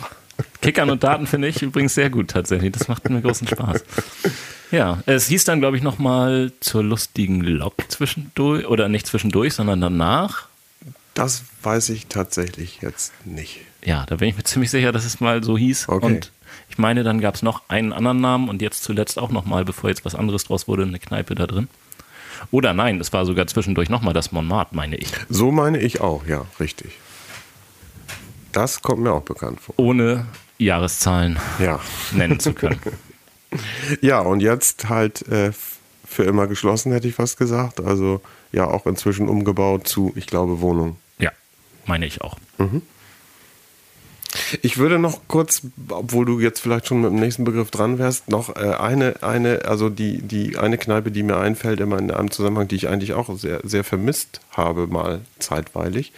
[0.62, 2.72] Kickern und Daten finde ich übrigens sehr gut tatsächlich.
[2.72, 3.84] Das macht mir großen Spaß.
[4.70, 9.80] Ja, es hieß dann, glaube ich, nochmal zur lustigen Lok zwischendurch, oder nicht zwischendurch, sondern
[9.80, 10.46] danach.
[11.14, 13.60] Das weiß ich tatsächlich jetzt nicht.
[13.84, 15.88] Ja, da bin ich mir ziemlich sicher, dass es mal so hieß.
[15.88, 16.06] Okay.
[16.06, 16.32] Und
[16.70, 19.90] ich meine, dann gab es noch einen anderen Namen und jetzt zuletzt auch nochmal, bevor
[19.90, 21.68] jetzt was anderes draus wurde, eine Kneipe da drin.
[22.50, 25.08] Oder nein, es war sogar zwischendurch nochmal das Montmartre, meine ich.
[25.28, 26.92] So meine ich auch, ja, richtig.
[28.52, 29.74] Das kommt mir auch bekannt vor.
[29.78, 30.26] Ohne
[30.64, 31.80] Jahreszahlen Ja.
[32.12, 32.80] nennen zu können.
[34.00, 35.52] Ja, und jetzt halt äh,
[36.06, 37.80] für immer geschlossen, hätte ich fast gesagt.
[37.80, 40.96] Also ja, auch inzwischen umgebaut zu, ich glaube, Wohnung.
[41.18, 41.30] ja,
[41.84, 42.38] meine ich auch.
[44.62, 48.30] Ich würde noch kurz, obwohl du jetzt vielleicht schon mit dem nächsten Begriff dran wärst,
[48.30, 52.30] noch äh, eine, eine, also die, die eine Kneipe, die mir einfällt, immer in einem
[52.30, 56.12] Zusammenhang, die ich eigentlich auch sehr, sehr vermisst habe, mal zeitweilig.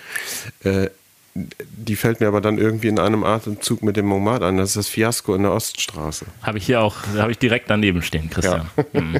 [1.37, 4.57] Die fällt mir aber dann irgendwie in einem Atemzug mit dem Montmartre an.
[4.57, 6.27] Das ist das Fiasko in der Oststraße.
[6.45, 8.71] Habe ich hier auch, habe ich direkt daneben stehen, Christian.
[8.93, 9.17] Mhm.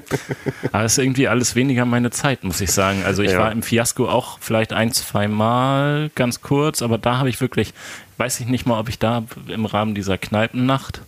[0.71, 3.03] Aber es ist irgendwie alles weniger meine Zeit, muss ich sagen.
[3.05, 3.41] Also ich Ja.
[3.41, 7.75] war im Fiasko auch vielleicht ein, zwei Mal ganz kurz, aber da habe ich wirklich,
[8.19, 11.01] weiß ich nicht mal, ob ich da im Rahmen dieser Kneipennacht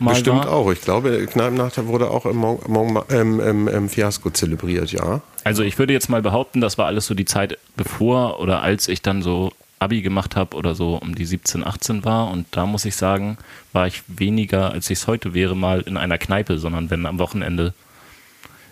[0.00, 0.52] mal Bestimmt war.
[0.52, 0.70] auch.
[0.70, 5.22] Ich glaube, Kneipennacht wurde auch im, Mon Mon ähm, im, im Fiasko zelebriert, ja.
[5.44, 8.88] Also ich würde jetzt mal behaupten, das war alles so die Zeit bevor oder als
[8.88, 12.30] ich dann so Abi gemacht habe oder so um die 17, 18 war.
[12.30, 13.38] Und da muss ich sagen,
[13.72, 17.18] war ich weniger, als ich es heute wäre, mal in einer Kneipe, sondern wenn am
[17.18, 17.74] Wochenende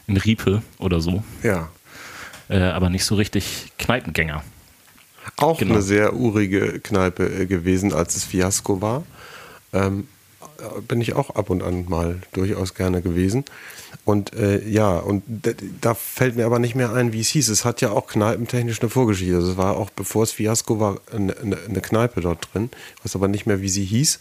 [0.07, 1.23] in Riepe oder so.
[1.42, 1.69] Ja.
[2.49, 4.42] Äh, aber nicht so richtig Kneipengänger.
[5.37, 5.75] Auch Genau.
[5.75, 9.03] eine sehr urige Kneipe äh, gewesen, als es Fiasko war.
[9.73, 10.15] Ähm, äh,
[10.87, 13.45] bin ich auch ab und an mal durchaus gerne gewesen.
[14.05, 15.23] Und äh, ja, und
[15.81, 17.49] da fällt mir aber nicht mehr ein, wie es hieß.
[17.49, 19.37] Es hat ja auch kneipentechnisch eine Vorgeschichte.
[19.37, 22.71] Also es war auch, bevor es Fiasko war, eine, eine, Kneipe dort drin.
[22.97, 24.19] Ich weiß aber nicht mehr, wie sie hieß.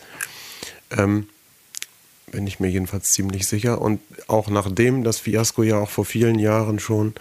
[0.97, 1.27] Ähm,
[2.31, 3.81] bin ich mir jedenfalls ziemlich sicher.
[3.81, 7.13] Und auch nachdem das Fiasko ja auch vor vielen Jahren schon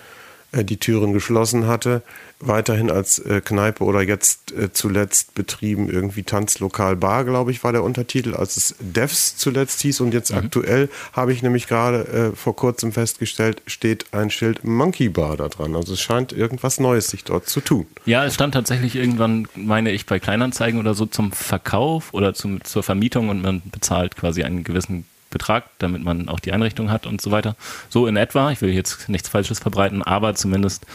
[0.63, 2.03] die Türen geschlossen hatte,
[2.41, 7.73] weiterhin als äh, Kneipe oder jetzt äh, zuletzt betrieben, irgendwie Tanzlokal Bar, glaube ich, war
[7.73, 10.01] der Untertitel, als es Devs zuletzt hieß.
[10.01, 15.09] Und jetzt aktuell habe ich nämlich gerade äh, vor kurzem festgestellt, steht ein Schild Monkey
[15.09, 15.75] Bar da dran.
[15.75, 17.87] Also es scheint irgendwas Neues sich dort zu tun.
[18.05, 22.63] Ja, es stand tatsächlich irgendwann, meine ich, bei Kleinanzeigen oder so zum Verkauf oder zum,
[22.65, 27.07] zur Vermietung und man bezahlt quasi einen gewissen Betrag, damit man auch die Einrichtung hat
[27.07, 27.57] und so weiter.
[27.91, 30.87] So in etwa, ich will jetzt nichts Falsches verbreiten, aber zumindest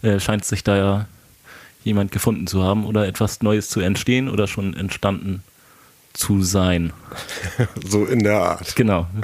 [0.00, 1.06] äh, scheint sich da ja
[1.84, 5.42] jemand gefunden zu haben oder etwas Neues zu entstehen oder schon entstanden
[6.14, 6.92] zu sein.
[7.86, 8.76] So in der Art.
[8.76, 9.06] Genau.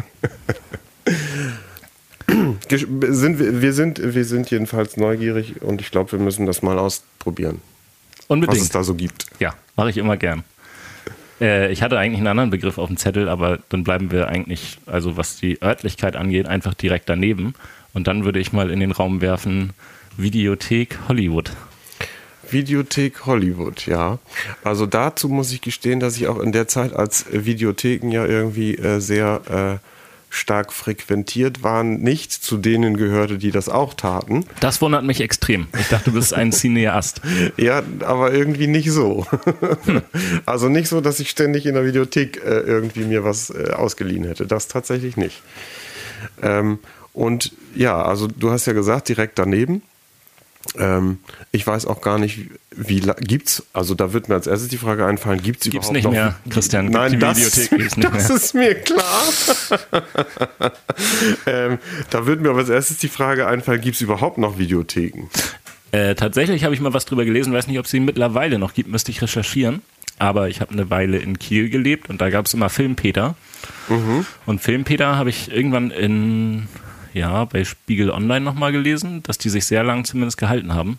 [2.69, 6.79] Sind wir, wir, sind, wir sind jedenfalls neugierig und ich glaube, wir müssen das mal
[6.79, 8.75] ausprobieren, was es Unbedingt.
[8.75, 9.27] da so gibt.
[9.39, 10.43] Ja, mache ich immer gern.
[11.40, 14.79] Äh, ich hatte eigentlich einen anderen Begriff auf dem Zettel, aber dann bleiben wir eigentlich,
[14.87, 17.55] also was die Örtlichkeit angeht, einfach direkt daneben.
[17.92, 19.73] Und dann würde ich mal in den Raum werfen,
[20.16, 21.53] Videothek Hollywood.
[22.51, 24.18] Videothek Hollywood, ja.
[24.62, 28.77] Also dazu muss ich gestehen, dass ich auch in der Zeit, als Videotheken ja irgendwie
[28.77, 29.94] äh, sehr äh,
[30.35, 34.44] stark frequentiert waren, nicht zu denen gehörte, die das auch taten.
[34.61, 35.68] Das wundert mich extrem.
[35.79, 37.20] Ich dachte, du bist ein Cineast.
[37.57, 39.27] Ja, aber irgendwie nicht so.
[40.47, 44.25] also nicht so, dass ich ständig in der Videothek äh, irgendwie mir was äh, ausgeliehen
[44.25, 44.47] hätte.
[44.47, 45.42] Das tatsächlich nicht.
[46.42, 46.79] Ähm,
[47.12, 49.83] und ja, also du hast ja gesagt, direkt daneben.
[50.79, 51.18] Ähm,
[51.53, 53.64] ich weiß auch gar nicht, wie gibt's.
[53.72, 56.12] Also da wird mir als erstes die Frage einfallen: Gibt's Gibt's überhaupt nicht noch?
[56.12, 56.87] mehr, Christian.
[56.87, 59.22] Gibt Nein, die das, Videothek das ist mir klar.
[61.46, 61.79] ähm,
[62.11, 65.29] da wird mir aber als erstes die Frage einfallen: Gibt's überhaupt noch Videotheken?
[65.92, 68.74] Äh, tatsächlich habe ich mal was drüber gelesen, weiß nicht, ob es sie mittlerweile noch
[68.74, 69.83] gibt, müsste ich recherchieren.
[70.18, 73.35] Aber ich habe eine Weile in Kiel gelebt und da gab es immer Filmpeter.
[74.46, 76.68] Und Filmpeter habe ich irgendwann in,
[77.14, 80.98] ja, bei Spiegel Online nochmal gelesen, dass die sich sehr lang zumindest gehalten haben.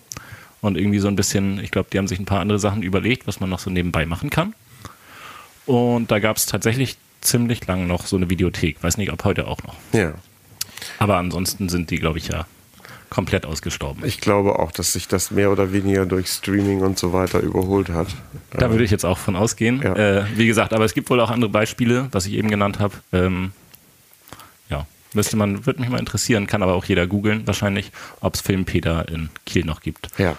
[0.62, 3.28] Und irgendwie so ein bisschen, ich glaube, die haben sich ein paar andere Sachen überlegt,
[3.28, 4.56] was man noch so nebenbei machen kann.
[5.68, 8.82] Und da gab es tatsächlich ziemlich lang noch so eine Videothek.
[8.82, 9.76] Weiß nicht, ob heute auch noch.
[9.94, 10.14] Ja.
[10.98, 12.46] Aber ansonsten sind die, glaube ich, ja
[13.10, 14.04] komplett ausgestorben.
[14.06, 17.90] Ich glaube auch, dass sich das mehr oder weniger durch Streaming und so weiter überholt
[17.90, 18.08] hat.
[18.52, 19.82] Da würde ich jetzt auch von ausgehen.
[19.82, 19.96] Ja.
[19.96, 22.96] Äh, wie gesagt, aber es gibt wohl auch andere Beispiele, was ich eben genannt habe.
[23.14, 23.52] Ähm,
[25.16, 29.08] müsste man, würde mich mal interessieren, kann aber auch jeder googeln wahrscheinlich, ob es Filmpeter
[29.10, 30.10] in Kiel noch gibt.
[30.18, 30.36] Ja.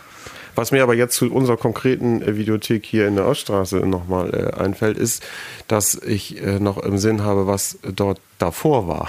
[0.55, 4.59] Was mir aber jetzt zu unserer konkreten äh, Videothek hier in der Oststraße nochmal äh,
[4.59, 5.23] einfällt, ist,
[5.69, 9.09] dass ich äh, noch im Sinn habe, was dort davor war.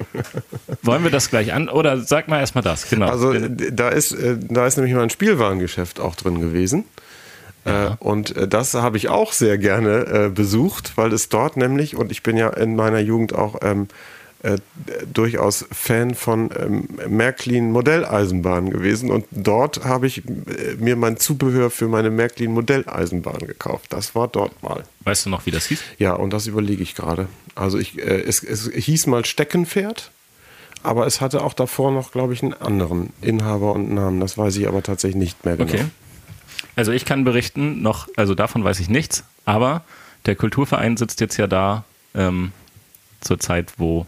[0.82, 1.68] Wollen wir das gleich an?
[1.68, 3.06] Oder sag mal erstmal das, genau.
[3.08, 6.84] Also d- da ist, äh, da ist nämlich mal ein Spielwarengeschäft auch drin gewesen.
[7.64, 11.96] Äh, und äh, das habe ich auch sehr gerne äh, besucht, weil es dort nämlich,
[11.96, 13.88] und ich bin ja in meiner Jugend auch ähm,
[14.46, 14.58] äh,
[15.12, 19.10] durchaus Fan von ähm, Märklin Modelleisenbahn gewesen.
[19.10, 23.92] Und dort habe ich äh, mir mein Zubehör für meine Märklin Modelleisenbahn gekauft.
[23.92, 24.84] Das war dort mal.
[25.00, 25.82] weißt du noch, wie das hieß?
[25.98, 27.26] Ja, und das überlege ich gerade.
[27.56, 30.12] Also ich, äh, es, es hieß mal Steckenpferd,
[30.84, 34.20] aber es hatte auch davor noch, glaube ich, einen anderen Inhaber und Namen.
[34.20, 35.72] Das weiß ich aber tatsächlich nicht mehr genau.
[35.72, 35.84] Okay.
[36.76, 39.82] Also ich kann berichten, noch, also davon weiß ich nichts, aber
[40.26, 42.52] der Kulturverein sitzt jetzt ja da ähm,
[43.20, 44.06] zur Zeit, wo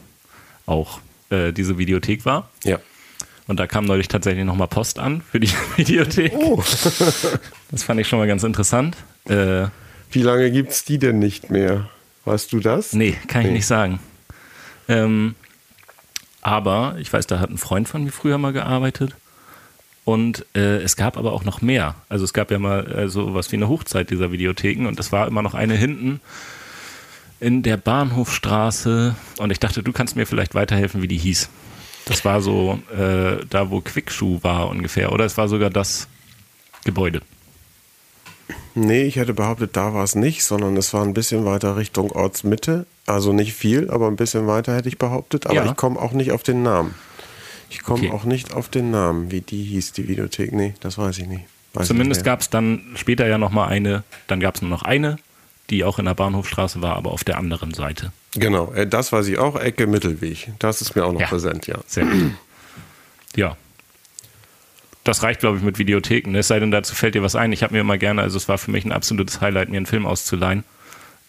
[0.69, 1.01] auch
[1.31, 2.51] äh, diese Videothek war.
[2.65, 2.79] Ja.
[3.47, 6.33] Und da kam neulich tatsächlich nochmal Post an für die Videothek.
[6.37, 6.63] Oh.
[7.71, 8.97] Das fand ich schon mal ganz interessant.
[9.29, 9.67] Äh,
[10.11, 11.89] Wie lange gibt es die denn nicht mehr?
[12.25, 12.95] Weißt du das?
[12.95, 13.53] nee, kann ich Nee.
[13.55, 14.01] nicht sagen.
[14.89, 15.35] Ähm,
[16.41, 19.15] aber ich weiß, da hat ein Freund von mir früher mal gearbeitet.
[20.05, 21.95] Und äh, es gab aber auch noch mehr.
[22.09, 25.13] Also es gab ja mal äh, so was wie eine Hochzeit dieser Videotheken und es
[25.13, 26.21] war immer noch eine hinten
[27.41, 29.15] in der Bahnhofstraße.
[29.39, 31.49] Und ich dachte, du kannst mir vielleicht weiterhelfen, wie die hieß.
[32.07, 35.13] Das war so äh, da, wo Quickschuh war ungefähr.
[35.13, 36.09] Oder es war sogar das
[36.85, 37.21] Gebäude.
[38.75, 42.11] Nee, ich hätte behauptet, da war es nicht, sondern es war ein bisschen weiter Richtung
[42.13, 42.87] Ortsmitte.
[43.07, 45.47] Also nicht viel, aber ein bisschen weiter hätte ich behauptet.
[45.47, 45.67] Aber Ja.
[45.67, 46.95] ich komme auch nicht auf den Namen.
[47.71, 48.13] Ich komme Okay.
[48.13, 50.53] auch nicht auf den Namen, wie die hieß, die Videothek.
[50.53, 51.45] Nee, das weiß ich nicht.
[51.75, 55.19] Weiß Zumindest gab es dann später ja nochmal eine, dann gab es nur noch eine,
[55.71, 58.13] die auch in der Bahnhofstraße war, aber auf der anderen Seite.
[58.35, 59.59] Genau, äh, das weiß ich auch.
[59.61, 60.51] Ecke Mittelweg.
[60.59, 61.27] Das ist mir auch noch Ja.
[61.27, 61.77] präsent, ja.
[61.87, 62.33] Sehr gut.
[63.37, 63.57] Ja.
[65.05, 66.35] Das reicht, glaube ich, mit Videotheken.
[66.35, 67.53] Es sei denn, dazu fällt dir was ein.
[67.53, 69.87] Ich habe mir immer gerne, also es war für mich ein absolutes Highlight, mir einen
[69.87, 70.65] Film auszuleihen.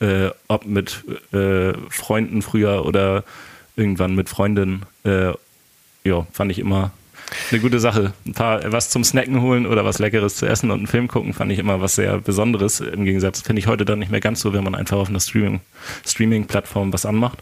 [0.01, 3.23] Äh, ob mit äh, Freunden früher oder
[3.75, 4.83] irgendwann mit Freundinnen.
[5.03, 5.33] Äh,
[6.05, 6.91] ja, fand ich immer
[7.51, 8.13] eine gute Sache.
[8.25, 11.33] Ein paar was zum Snacken holen oder was Leckeres zu essen und einen Film gucken,
[11.33, 12.79] fand ich immer was sehr Besonderes.
[12.79, 15.19] Im Gegensatz finde ich heute dann nicht mehr ganz so, wenn man einfach auf einer
[15.19, 15.61] Streaming-
[16.05, 17.39] Streaming-Plattform was anmacht.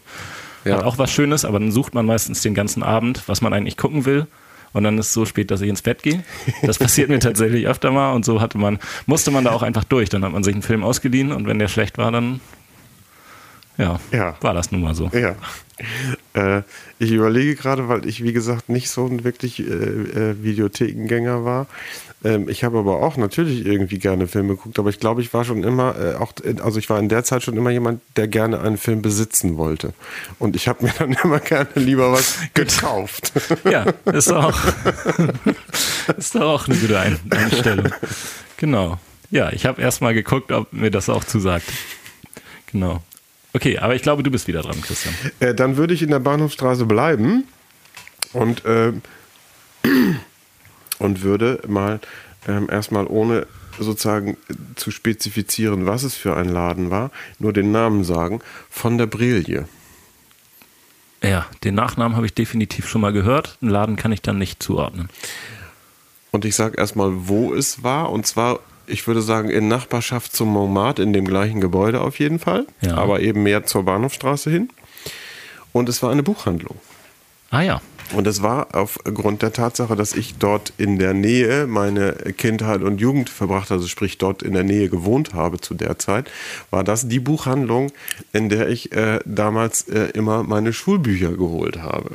[0.64, 0.76] Ja.
[0.78, 3.76] Hat auch was Schönes, aber dann sucht man meistens den ganzen Abend, was man eigentlich
[3.76, 4.26] gucken will.
[4.74, 6.22] Und dann ist es so spät, dass ich ins Bett gehe.
[6.62, 9.84] Das passiert mir tatsächlich öfter mal und so hatte man, musste man da auch einfach
[9.84, 10.10] durch.
[10.10, 12.40] Dann hat man sich einen Film ausgeliehen und wenn der schlecht war, dann
[13.78, 14.36] ja, Ja.
[14.42, 15.08] war das nun mal so.
[15.14, 15.34] Ja.
[16.34, 16.62] Äh,
[16.98, 21.66] ich überlege gerade, weil ich, wie gesagt, nicht so ein wirklich äh, äh, Videothekengänger war.
[22.24, 25.44] Ähm, ich habe aber auch natürlich irgendwie gerne Filme geguckt, aber ich glaube, ich war
[25.44, 28.26] schon immer, äh, auch, in- also ich war in der Zeit schon immer jemand, der
[28.26, 29.92] gerne einen Film besitzen wollte.
[30.40, 33.32] Und ich habe mir dann immer gerne lieber was gekauft.
[33.70, 34.58] Ja, ist doch auch,
[36.16, 37.92] ist doch auch eine gute Ein Einstellung.
[38.56, 38.98] Genau.
[39.30, 41.66] Ja, ich habe erst mal geguckt, ob mir das auch zusagt.
[42.72, 43.02] Genau.
[43.52, 45.14] Okay, aber ich glaube, du bist wieder dran, Christian.
[45.40, 47.44] Äh, dann würde ich in der Bahnhofstraße bleiben
[48.32, 49.02] und, ähm,
[50.98, 52.00] und würde mal
[52.46, 53.46] ähm, erstmal ohne
[53.78, 54.36] sozusagen
[54.74, 59.68] zu spezifizieren, was es für ein Laden war, nur den Namen sagen, von der Brilie.
[61.22, 63.58] Ja, den Nachnamen habe ich definitiv schon mal gehört.
[63.60, 65.08] Einen Laden kann ich dann nicht zuordnen.
[66.30, 70.48] Und ich sage erstmal, wo es war, und zwar, ich würde sagen, in Nachbarschaft zum
[70.48, 72.96] Montmartre, in dem gleichen Gebäude auf jeden Fall, Ja.
[72.96, 74.68] aber eben mehr zur Bahnhofstraße hin.
[75.72, 76.76] Und es war eine Buchhandlung.
[77.50, 77.80] Ah ja.
[78.14, 83.02] Und es war aufgrund der Tatsache, dass ich dort in der Nähe meine Kindheit und
[83.02, 86.30] Jugend verbracht, also sprich dort in der Nähe gewohnt habe zu der Zeit,
[86.70, 87.92] war das die Buchhandlung,
[88.32, 92.12] in der ich äh, damals äh, immer meine Schulbücher geholt habe.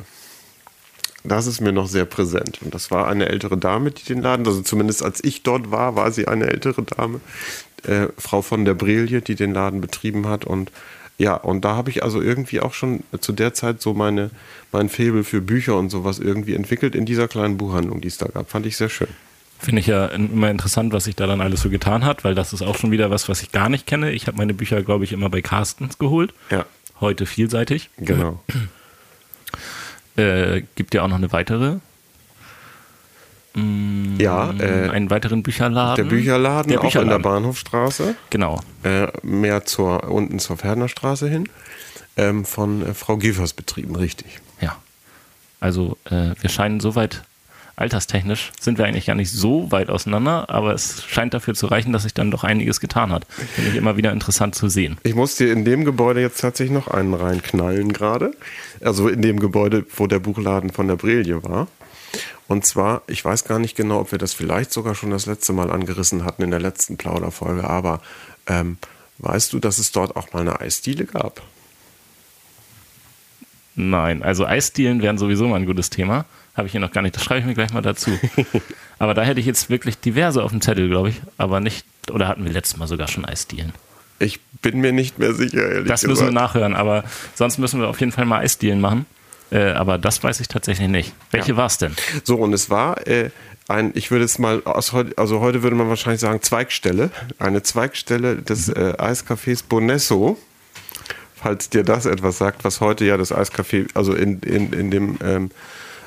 [1.24, 2.60] Das ist mir noch sehr präsent.
[2.62, 5.96] Und das war eine ältere Dame, die den Laden, also zumindest als ich dort war,
[5.96, 7.20] war sie eine ältere Dame,
[7.84, 10.44] äh, Frau von der Brilie, die den Laden betrieben hat.
[10.44, 10.70] Und
[11.16, 14.30] ja, und da habe ich also irgendwie auch schon zu der Zeit so meine,
[14.72, 18.26] mein Faible für Bücher und sowas irgendwie entwickelt in dieser kleinen Buchhandlung, die es da
[18.26, 18.50] gab.
[18.50, 19.08] Fand ich sehr schön.
[19.60, 22.52] Finde ich ja immer interessant, was sich da dann alles so getan hat, weil das
[22.52, 24.10] ist auch schon wieder was, was ich gar nicht kenne.
[24.12, 26.34] Ich habe meine Bücher, glaube ich, immer bei Carstens geholt.
[26.50, 26.66] Ja,
[27.00, 27.90] Heute vielseitig.
[27.98, 28.42] genau.
[30.16, 31.76] Äh, gibt ja auch noch eine weitere.
[33.54, 36.04] Mm, Ja, äh, einen weiteren Bücherladen.
[36.08, 37.22] der Bücherladen, Der auch in der Bücherladen.
[37.22, 38.60] Bahnhofstraße, Genau.
[38.82, 41.48] äh, mehr zur, unten zur Pferdnerstraße hin,
[42.16, 44.40] ähm, von äh, Frau Gevers betrieben, richtig.
[44.60, 44.76] Ja.
[45.60, 47.22] Also äh, wir scheinen soweit
[47.76, 51.92] alterstechnisch sind wir eigentlich gar nicht so weit auseinander, aber es scheint dafür zu reichen,
[51.92, 53.26] dass sich dann doch einiges getan hat.
[53.54, 54.98] Finde ich immer wieder interessant zu sehen.
[55.02, 58.32] Ich muss dir in dem Gebäude jetzt tatsächlich noch einen reinknallen gerade.
[58.80, 61.68] Also in dem Gebäude, wo der Buchladen von der Brilie war.
[62.46, 65.52] Und zwar, ich weiß gar nicht genau, ob wir das vielleicht sogar schon das letzte
[65.52, 68.00] Mal angerissen hatten in der letzten Plauderfolge, aber
[68.46, 68.76] ähm,
[69.18, 71.42] weißt du, dass es dort auch mal eine Eisdiele gab?
[73.76, 76.24] Nein, also Eisdielen wären sowieso mal ein gutes Thema.
[76.56, 77.16] Habe ich hier noch gar nicht.
[77.16, 78.12] Das schreibe ich mir gleich mal dazu.
[79.00, 81.20] aber da hätte ich jetzt wirklich diverse auf dem Zettel, glaube ich.
[81.36, 83.72] Aber nicht, oder hatten wir letztes Mal sogar schon Eisdielen?
[84.20, 86.06] Ich bin mir nicht mehr sicher, ehrlich Das gesagt.
[86.20, 87.02] müssen wir nachhören, aber
[87.34, 89.06] sonst müssen wir auf jeden Fall mal Eisdielen machen.
[89.50, 91.12] Äh, aber das weiß ich tatsächlich nicht.
[91.32, 91.56] Welche Ja.
[91.56, 91.94] war es denn?
[92.22, 93.30] So, und es war äh,
[93.66, 97.10] ein, ich würde es mal aus also heute würde man wahrscheinlich sagen Zweigstelle,
[97.40, 100.38] eine Zweigstelle des äh, Eiscafés Bonesso.
[101.44, 105.18] Falls dir das etwas sagt, was heute ja das Eiscafé, also in, in, in dem
[105.22, 105.50] ähm,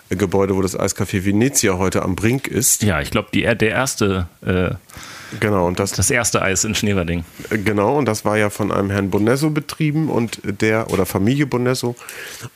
[0.10, 2.82] Gebäude, wo das Eiscafé Venezia heute am Brink ist.
[2.82, 4.72] Ja, ich glaube, der erste, äh,
[5.40, 7.24] Genau, und das, das erste Eis in Schneverding.
[7.52, 11.96] genau, und das war ja von einem Herrn Bonesso betrieben und der, oder Familie Bonesso.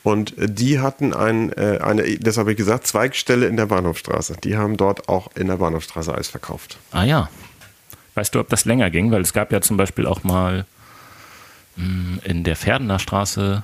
[0.02, 4.38] Und die hatten ein, äh, eine, das habe ich gesagt, Zweigstelle in der Bahnhofstraße.
[4.42, 6.78] Die haben dort auch in der Bahnhofstraße Eis verkauft.
[6.90, 7.30] Ah ja.
[8.16, 9.12] Weißt du, ob das länger ging?
[9.12, 10.64] Weil es gab ja zum Beispiel auch mal
[11.76, 13.62] in der Pferdener Straße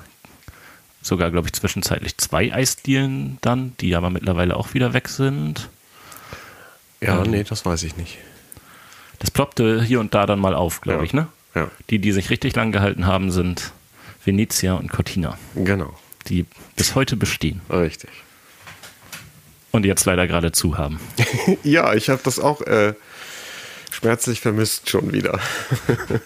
[1.02, 5.68] sogar, glaube ich, zwischenzeitlich zwei Eisdielen dann, die aber mittlerweile auch wieder weg sind.
[7.00, 7.30] Ja, Ähm.
[7.30, 8.18] nee, das weiß ich nicht.
[9.20, 11.04] Das ploppte hier und da dann mal auf, glaube Ja.
[11.04, 11.28] ich, ne?
[11.54, 13.72] Ja, Die, die sich richtig lang gehalten haben, sind
[14.24, 15.96] Venezia und Cortina, genau,
[16.28, 16.44] die
[16.76, 18.10] bis heute bestehen richtig.
[19.70, 21.00] und jetzt leider gerade zu haben.
[21.62, 22.94] Ja, ich habe das auch äh,
[23.90, 25.40] schmerzlich vermisst schon wieder.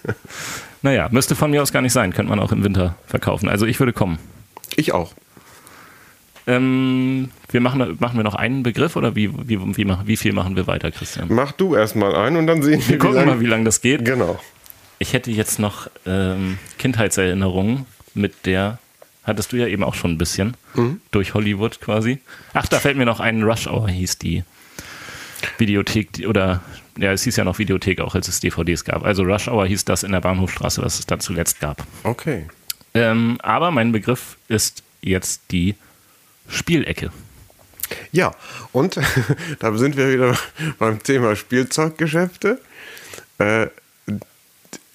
[0.83, 3.49] Naja, müsste von mir aus gar nicht sein, könnte man auch im Winter verkaufen.
[3.49, 4.19] Also ich würde kommen.
[4.77, 5.13] Ich auch.
[6.47, 10.57] Ähm, wir machen, machen wir noch einen Begriff oder wie, wie, wie, wie viel machen
[10.57, 11.29] wir weiter, Christian?
[11.31, 13.81] Mach du erstmal ein und dann sehen wir, Wir gucken lang- mal, wie lange das
[13.81, 14.05] geht.
[14.05, 14.41] Genau.
[14.99, 18.79] Ich hätte jetzt noch ähm, Kindheitserinnerungen mit der,
[19.25, 20.57] hattest du ja eben auch schon ein bisschen,
[21.13, 22.19] durch Hollywood quasi.
[22.55, 24.43] Ach, da fällt mir noch ein, Rush Hour hieß die
[25.59, 26.61] Videothek, oder
[26.99, 29.05] ja, es hieß ja noch Videothek, auch als es DVDs gab.
[29.05, 31.87] Also Rush Hour hieß das in der Bahnhofstraße, was es da zuletzt gab.
[32.03, 32.47] Okay.
[32.95, 35.75] Ähm, aber mein Begriff ist jetzt die
[36.49, 37.11] Spielecke.
[38.11, 38.33] Ja,
[38.73, 38.99] und
[39.59, 40.37] da sind wir wieder
[40.79, 42.61] beim Thema Spielzeuggeschäfte.
[43.39, 43.69] Äh,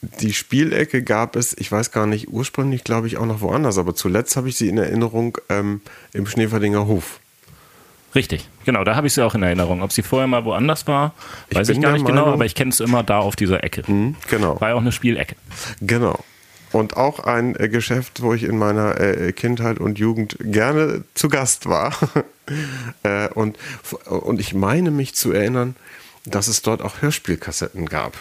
[0.01, 3.95] die Spielecke gab es, ich weiß gar nicht, ursprünglich glaube ich auch noch woanders, aber
[3.95, 5.81] zuletzt habe ich sie in Erinnerung ähm,
[6.13, 7.19] im Schneeverdinger Hof.
[8.15, 9.81] Richtig, genau, da habe ich sie auch in Erinnerung.
[9.81, 11.13] Ob sie vorher mal woanders war,
[11.49, 13.35] Ich weiß ich bin gar nicht genau, Meinung- aber ich kenne es immer da auf
[13.35, 13.85] dieser Ecke.
[13.85, 14.59] Hm, genau.
[14.59, 15.35] War ja auch eine Spielecke.
[15.81, 16.23] Genau.
[16.71, 21.27] Und auch ein äh, Geschäft, wo ich in meiner äh, Kindheit und Jugend gerne zu
[21.29, 21.93] Gast war.
[23.03, 23.57] äh, und,
[24.05, 25.75] und ich meine mich zu erinnern,
[26.25, 28.17] dass es dort auch Hörspielkassetten gab.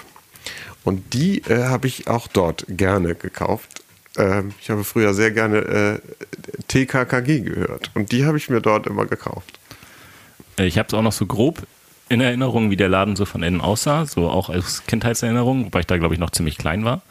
[0.84, 3.82] Und die äh, habe ich auch dort gerne gekauft.
[4.16, 5.98] Ähm, ich habe früher sehr gerne äh,
[6.68, 7.90] TKKG gehört.
[7.94, 9.58] Und die habe ich mir dort immer gekauft.
[10.58, 11.62] Äh, Ich habe es auch noch so grob
[12.08, 15.86] in Erinnerung, wie der Laden so von innen aussah, so auch als Kindheitserinnerung, wobei ich
[15.86, 17.02] da, glaube ich, noch ziemlich klein war.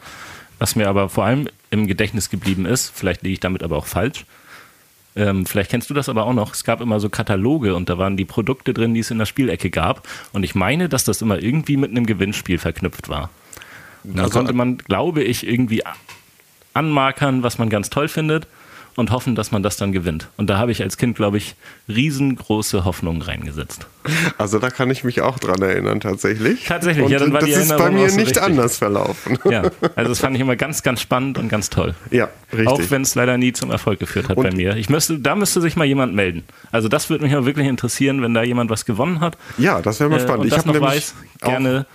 [0.58, 3.84] Was mir aber vor allem im Gedächtnis geblieben ist, vielleicht liege ich damit aber auch
[3.86, 4.24] falsch,
[5.14, 7.98] ähm, vielleicht kennst du das aber auch noch, es gab immer so Kataloge und da
[7.98, 10.06] waren die Produkte drin, die es in der Spielecke gab.
[10.32, 13.28] Und ich meine, dass das immer irgendwie mit einem Gewinnspiel verknüpft war.
[14.04, 15.82] Da Also- konnte man, glaube ich, irgendwie
[16.74, 18.46] anmarkern, was man ganz toll findet
[18.96, 20.28] und hoffen, dass man das dann gewinnt.
[20.36, 21.54] Und da habe ich als Kind, glaube ich,
[21.88, 23.86] riesengroße Hoffnungen reingesetzt.
[24.38, 26.64] Also da kann ich mich auch dran erinnern, tatsächlich.
[26.64, 28.42] Tatsächlich, und ja, dann war das die ist bei Erinnerung mir so nicht richtig.
[28.42, 29.38] anders verlaufen.
[29.50, 29.62] Ja,
[29.94, 31.94] also das fand ich immer ganz, ganz spannend und ganz toll.
[32.10, 32.68] Ja, richtig.
[32.68, 34.76] Auch wenn es leider nie zum Erfolg geführt hat Und- bei mir.
[34.76, 36.42] Ich müsste, da müsste sich mal jemand melden.
[36.72, 39.36] Also das würde mich auch wirklich interessieren, wenn da jemand was gewonnen hat.
[39.58, 40.40] Ja, das wäre mal äh, spannend.
[40.42, 41.86] Und ich habe nämlich weiß, gerne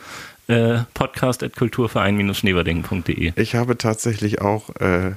[0.47, 3.33] äh, podcast.kulturverein-schneverdingen.de.
[3.35, 5.11] Ich habe tatsächlich auch, äh,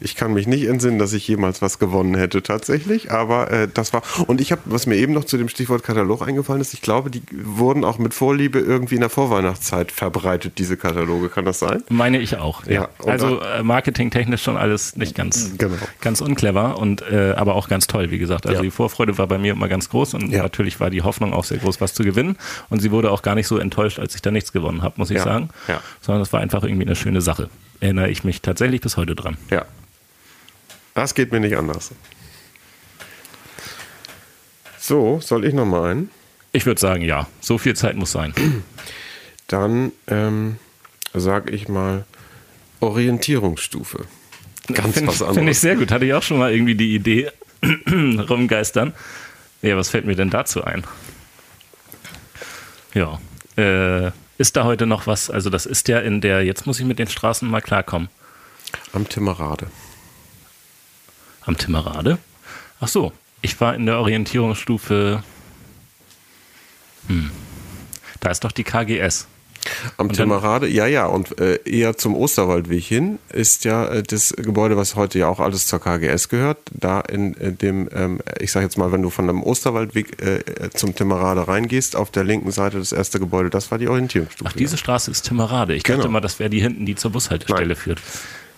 [0.00, 3.92] ich kann mich nicht entsinnen, dass ich jemals was gewonnen hätte tatsächlich, aber äh, das
[3.92, 6.82] war, und ich habe, was mir eben noch zu dem Stichwort Katalog eingefallen ist, ich
[6.82, 11.58] glaube, die wurden auch mit Vorliebe irgendwie in der Vorweihnachtszeit verbreitet, diese Kataloge, kann das
[11.58, 11.82] sein?
[11.88, 12.64] Meine ich auch.
[12.66, 12.72] Ja.
[12.76, 15.76] Ja, also äh, marketingtechnisch schon alles nicht ganz, Genau.
[16.00, 18.46] ganz unclever und äh, aber auch ganz toll, wie gesagt.
[18.46, 18.62] Also Ja.
[18.62, 20.42] die Vorfreude war bei mir immer ganz groß und Ja.
[20.42, 22.36] natürlich war die Hoffnung auch sehr groß, was zu gewinnen.
[22.68, 25.10] Und sie wurde auch gar nicht so enttäuscht, als ich da nichts gewonnen habe, muss
[25.10, 25.48] ich sagen.
[26.00, 27.48] Sondern es war einfach irgendwie eine schöne Sache.
[27.80, 29.36] Erinnere ich mich tatsächlich bis heute dran.
[29.50, 29.64] Ja.
[30.96, 31.90] Das geht mir nicht anders.
[34.78, 36.10] So, soll ich noch mal einen?
[36.52, 38.32] Ich würde sagen, ja, so viel Zeit muss sein.
[39.46, 40.56] Dann ähm,
[41.12, 42.06] sage ich mal
[42.80, 44.06] Orientierungsstufe.
[44.72, 45.36] Ganz Finde was anderes.
[45.36, 45.90] find ich sehr gut.
[45.90, 47.30] Hatte ich auch schon mal irgendwie die Idee
[47.90, 48.94] rumgeistern.
[49.60, 50.82] Ja, was fällt mir denn dazu ein?
[52.94, 53.20] Ja.
[53.58, 55.28] Äh, ist da heute noch was?
[55.28, 58.08] Also, das ist ja in der, jetzt muss ich mit den Straßen mal klarkommen.
[58.94, 59.66] Am Timmerade.
[61.46, 62.18] Am Timmerade?
[62.80, 65.22] Ach so, ich war in der Orientierungsstufe.
[67.08, 67.30] Hm.
[68.20, 69.28] Da ist doch die KGS.
[69.96, 74.76] Am Timmerade, ja, ja, und äh, eher zum Osterwaldweg hin ist ja äh, das Gebäude,
[74.76, 76.58] was heute ja auch alles zur KGS gehört.
[76.72, 80.36] Da in äh, dem, ähm, ich sag jetzt mal, wenn du von dem Osterwaldweg äh,
[80.38, 84.48] äh, zum Timmerade reingehst, auf der linken Seite das erste Gebäude, das war die Orientierungsstufe.
[84.52, 85.74] Ach, diese Straße ist Timmerade.
[85.74, 85.98] Ich Genau.
[85.98, 87.76] dachte mal, das wäre die hinten, die zur Bushaltestelle Nein.
[87.76, 88.00] führt.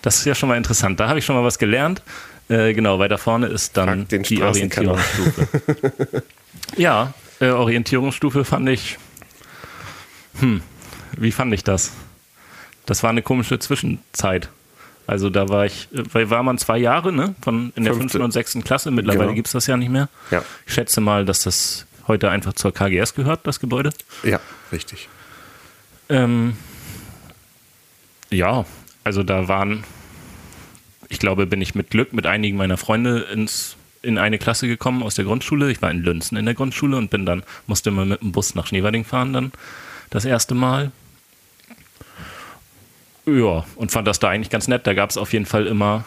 [0.03, 0.99] Das ist ja schon mal interessant.
[0.99, 2.03] Da habe ich schon mal was gelernt.
[2.49, 4.41] Äh, genau, weiter vorne ist dann die.
[4.41, 6.23] Orientierungsstufe.
[6.77, 8.97] ja, äh, Orientierungsstufe fand ich.
[10.39, 10.61] Hm,
[11.17, 11.91] wie fand ich das?
[12.85, 14.49] Das war eine komische Zwischenzeit.
[15.05, 17.35] Also da war ich, weil war man zwei Jahre, ne?
[17.41, 17.99] Von in der Fünfte.
[17.99, 18.91] fünften und sechsten Klasse.
[18.91, 19.33] Mittlerweile Genau.
[19.35, 20.07] gibt's das ja nicht mehr.
[20.31, 20.43] Ja.
[20.67, 23.91] Ich schätze mal, dass das heute einfach zur KGS gehört, das Gebäude.
[24.23, 24.39] Ja,
[24.71, 25.09] richtig.
[26.09, 26.55] Ähm,
[28.31, 28.65] ja,
[29.03, 29.83] also da waren,
[31.09, 35.03] ich glaube, bin ich mit Glück mit einigen meiner Freunde ins, in eine Klasse gekommen
[35.03, 35.69] aus der Grundschule.
[35.71, 38.55] Ich war in Lünzen in der Grundschule und bin dann, musste immer mit dem Bus
[38.55, 39.51] nach Schneewerding fahren dann
[40.09, 40.91] das erste Mal.
[43.25, 44.87] Ja, und fand das da eigentlich ganz nett.
[44.87, 46.03] Da gab es auf jeden Fall immer,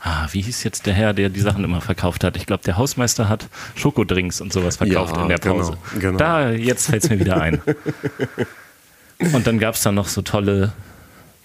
[0.00, 2.36] ah, wie hieß jetzt der Herr, der die Sachen immer verkauft hat?
[2.36, 5.78] Ich glaube, der Hausmeister hat Schokodrinks und sowas verkauft Ja, in der genau, Pause.
[5.98, 6.18] genau.
[6.18, 7.60] Da, jetzt fällt es mir wieder ein.
[9.32, 10.72] Und dann gab es dann noch so tolle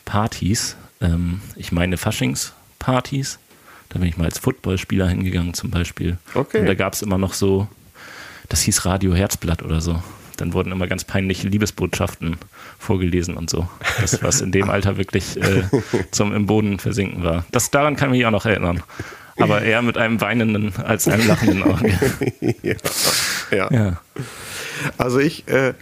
[0.03, 0.75] Partys.
[1.01, 1.97] Ähm, ich meine
[2.79, 3.39] Faschingspartys.
[3.89, 6.17] Da bin ich mal als Footballspieler hingegangen zum Beispiel.
[6.35, 6.59] Okay.
[6.59, 7.67] Und da gab es immer noch so,
[8.47, 10.01] das hieß Radio Herzblatt oder so.
[10.37, 12.37] Dann wurden immer ganz peinliche Liebesbotschaften
[12.77, 13.67] vorgelesen und so.
[13.99, 15.63] Das, was in dem Alter wirklich äh,
[16.11, 17.45] zum im Boden versinken war.
[17.51, 18.83] Das, daran kann ich mich auch noch erinnern.
[19.37, 21.91] Aber eher mit einem weinenden als einem lachenden Auge.
[22.61, 22.75] ja.
[23.51, 23.73] ja.
[23.73, 24.01] Ja.
[24.97, 25.73] Also ich äh,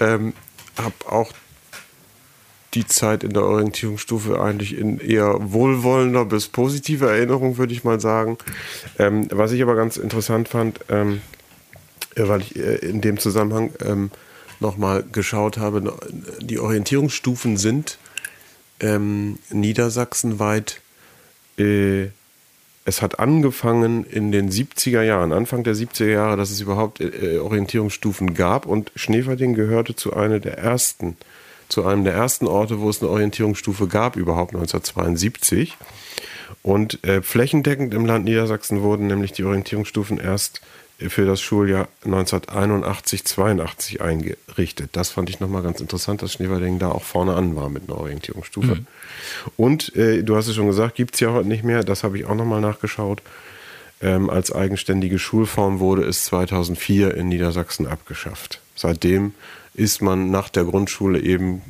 [0.00, 0.32] ähm,
[0.76, 1.32] habe auch
[2.74, 8.00] die Zeit in der Orientierungsstufe eigentlich in eher wohlwollender bis positiver Erinnerung, würde ich mal
[8.00, 8.38] sagen.
[8.98, 11.20] Ähm, was ich aber ganz interessant fand, ähm,
[12.16, 14.10] äh, weil ich äh, in dem Zusammenhang ähm,
[14.60, 15.96] nochmal geschaut habe,
[16.40, 17.98] die Orientierungsstufen sind
[18.80, 20.80] ähm, niedersachsenweit
[21.58, 22.08] äh,
[22.84, 27.38] es hat angefangen in den 70er Jahren, Anfang der 70er Jahre, dass es überhaupt äh,
[27.38, 31.16] Orientierungsstufen gab und Schneverding gehörte zu einer der ersten,
[31.68, 35.76] zu einem der ersten Orte, wo es eine Orientierungsstufe gab, überhaupt 1972.
[36.62, 40.60] Und äh, flächendeckend im Land Niedersachsen wurden nämlich die Orientierungsstufen erst
[40.98, 44.90] für das Schuljahr 1981, 82 eingerichtet.
[44.92, 47.98] Das fand ich nochmal ganz interessant, dass Schneverding da auch vorne an war mit einer
[47.98, 48.78] Orientierungsstufe.
[49.56, 51.82] Und äh, du hast es schon gesagt, gibt es ja heute nicht mehr.
[51.82, 53.22] Das habe ich auch nochmal nachgeschaut.
[54.00, 58.60] Ähm, als eigenständige Schulform wurde es 2004 in Niedersachsen abgeschafft.
[58.76, 59.34] Seitdem
[59.74, 61.62] ist man nach der Grundschule eben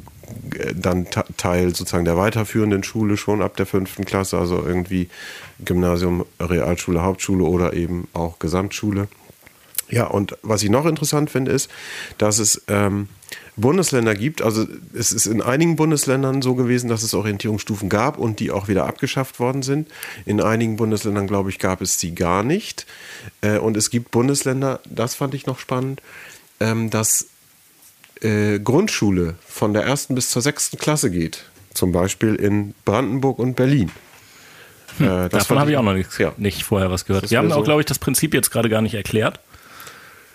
[0.59, 5.09] äh, dann Teil sozusagen der weiterführenden Schule schon ab der fünften Klasse, also irgendwie
[5.65, 9.09] Gymnasium, Realschule, Hauptschule oder eben auch Gesamtschule.
[9.91, 11.71] Ja, und was ich noch interessant finde, ist,
[12.19, 13.09] dass es ähm,
[13.57, 14.43] Bundesländer gibt.
[14.43, 18.67] Also es ist in einigen Bundesländern so gewesen, dass es Orientierungsstufen gab und die auch
[18.67, 19.89] wieder abgeschafft worden sind.
[20.25, 22.87] In einigen Bundesländern, glaube ich, gab es sie gar nicht.
[23.43, 26.03] Äh, und es gibt Bundesländer, das fand ich noch spannend,
[26.61, 27.29] ähm, dass
[28.23, 31.45] äh, Grundschule von der ersten bis zur sechsten Klasse geht.
[31.75, 33.91] Zum Beispiel in Brandenburg und Berlin.
[35.01, 36.33] Äh, das Davon habe ich auch noch nichts, Ja.
[36.37, 37.31] nicht vorher was gehört.
[37.31, 39.41] Wir haben wäre auch, so- glaube ich, das Prinzip jetzt gerade gar nicht erklärt.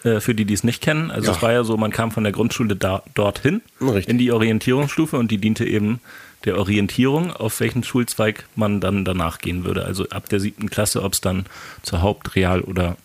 [0.03, 1.11] Äh, für die, die es nicht kennen.
[1.11, 1.35] Also Ja.
[1.37, 4.07] es war ja so, man kam von der Grundschule da, dorthin Richtig.
[4.07, 5.99] in die Orientierungsstufe und die diente eben
[6.45, 9.83] der Orientierung, auf welchen Schulzweig man dann danach gehen würde.
[9.83, 11.45] Also ab der siebten Klasse, ob es dann
[11.83, 12.95] zur Haupt-, Real- oder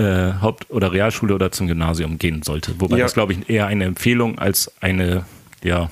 [0.00, 2.74] äh, Haupt- oder Realschule oder zum Gymnasium gehen sollte.
[2.78, 3.04] Wobei Ja.
[3.04, 5.24] das, glaube ich, eher eine Empfehlung als eine,
[5.62, 5.90] ja,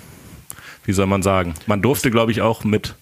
[0.84, 1.54] wie soll man sagen.
[1.66, 2.94] Man durfte, glaube ich, auch mit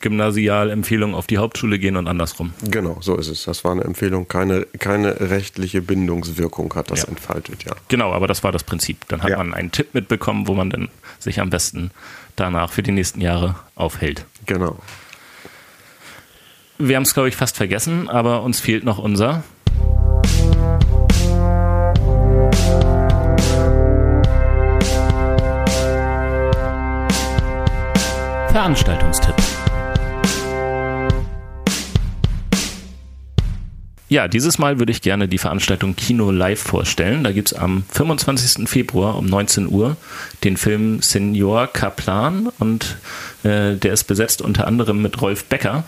[0.00, 2.52] Gymnasialempfehlung auf die Hauptschule gehen und andersrum.
[2.70, 3.44] Genau, so ist es.
[3.44, 4.28] Das war eine Empfehlung.
[4.28, 7.08] Keine, keine rechtliche Bindungswirkung hat das Ja.
[7.08, 7.74] entfaltet, ja.
[7.88, 9.08] Genau, aber das war das Prinzip.
[9.08, 9.38] Dann hat Ja.
[9.38, 10.88] man einen Tipp mitbekommen, wo man dann
[11.18, 11.90] sich am besten
[12.36, 14.26] danach für die nächsten Jahre aufhält.
[14.44, 14.78] Genau.
[16.78, 19.42] Wir haben es, glaube ich, fast vergessen, aber uns fehlt noch unser
[28.56, 29.34] Veranstaltungstipp.
[34.08, 37.22] Ja, dieses Mal würde ich gerne die Veranstaltung Kino Live vorstellen.
[37.22, 38.66] Da gibt es am 25.
[38.66, 39.98] Februar um 19 Uhr
[40.42, 42.96] den Film Senior Kaplan und
[43.42, 45.84] äh, der ist besetzt unter anderem mit Rolf Becker.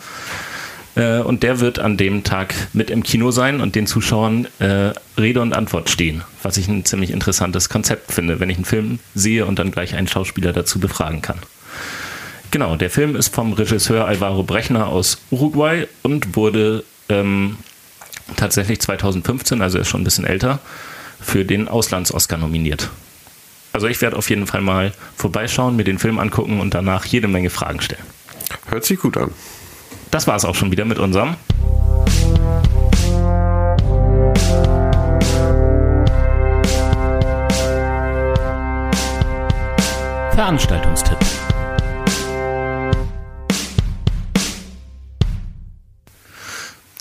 [0.95, 4.93] Äh, und der wird an dem Tag mit im Kino sein und den Zuschauern äh,
[5.17, 8.99] Rede und Antwort stehen, was ich ein ziemlich interessantes Konzept finde, wenn ich einen Film
[9.15, 11.39] sehe und dann gleich einen Schauspieler dazu befragen kann.
[12.51, 17.57] Genau, der Film ist vom Regisseur Alvaro Brechner aus Uruguay und wurde ähm,
[18.37, 20.59] tatsächlich 2015, also er ist schon ein bisschen älter,
[21.21, 22.89] für den Auslands-Oscar nominiert.
[23.71, 27.27] Also ich werde auf jeden Fall mal vorbeischauen, mir den Film angucken und danach jede
[27.27, 28.03] Menge Fragen stellen.
[28.67, 29.31] Hört sich gut an.
[30.09, 31.35] Das war es auch schon wieder mit unserem
[40.33, 41.17] Veranstaltungstipp.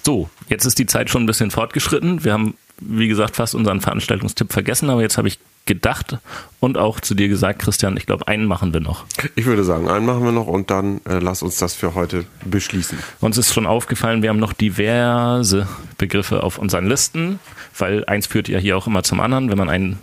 [0.09, 2.24] So, jetzt ist die Zeit schon ein bisschen fortgeschritten.
[2.24, 6.16] Wir haben, wie gesagt, fast unseren Veranstaltungstipp vergessen, aber jetzt habe ich gedacht
[6.61, 9.04] und auch zu dir gesagt, Christian, ich glaube, einen machen wir noch.
[9.34, 12.24] Ich würde sagen, einen machen wir noch und dann äh, lass uns das für heute
[12.46, 12.98] beschließen.
[13.20, 17.38] Uns ist schon aufgefallen, wir haben noch diverse Begriffe auf unseren Listen,
[17.76, 19.50] weil eins führt ja hier auch immer zum anderen.
[19.50, 19.98] Wenn man ein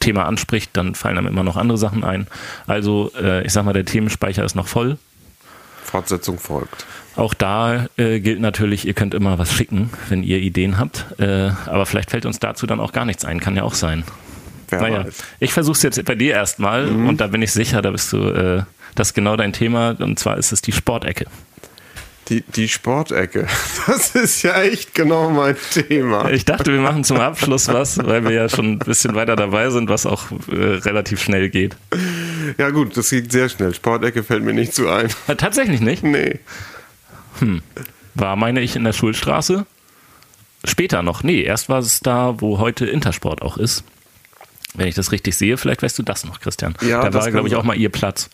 [0.00, 2.26] Thema anspricht, dann fallen einem immer noch andere Sachen ein.
[2.66, 4.96] Also, äh, ich sag mal, der Themenspeicher ist noch voll.
[5.84, 6.86] Fortsetzung folgt.
[7.16, 11.06] Auch da äh, gilt natürlich, ihr könnt immer was schicken, wenn ihr Ideen habt.
[11.18, 13.38] Äh, aber vielleicht fällt uns dazu dann auch gar nichts ein.
[13.40, 14.04] Kann ja auch sein.
[14.70, 15.14] Wer Naja, weiß.
[15.40, 17.08] ich versuche es jetzt bei dir erstmal Mhm.
[17.08, 18.62] und da bin ich sicher, da bist du, äh,
[18.94, 21.26] das ist genau dein Thema und zwar ist es die Sportecke.
[22.28, 23.46] Die, die Sportecke,
[23.86, 26.30] das ist ja echt genau mein Thema.
[26.30, 29.68] Ich dachte, wir machen zum Abschluss was, weil wir ja schon ein bisschen weiter dabei
[29.70, 31.76] sind, was auch äh, relativ schnell geht.
[32.58, 33.74] Ja gut, das geht sehr schnell.
[33.74, 35.08] Sportecke fällt mir nicht zu ein.
[35.26, 36.02] Äh, Tatsächlich nicht.
[36.04, 36.38] Nee.
[38.14, 39.66] War, meine ich, in der Schulstraße.
[40.64, 41.22] Später noch.
[41.22, 43.84] Nee, erst war es da, wo heute Intersport auch ist.
[44.74, 46.74] Wenn ich das richtig sehe, vielleicht weißt du das noch, Christian.
[46.80, 48.30] Ja, da war, glaube ich, auch mal ihr Platz.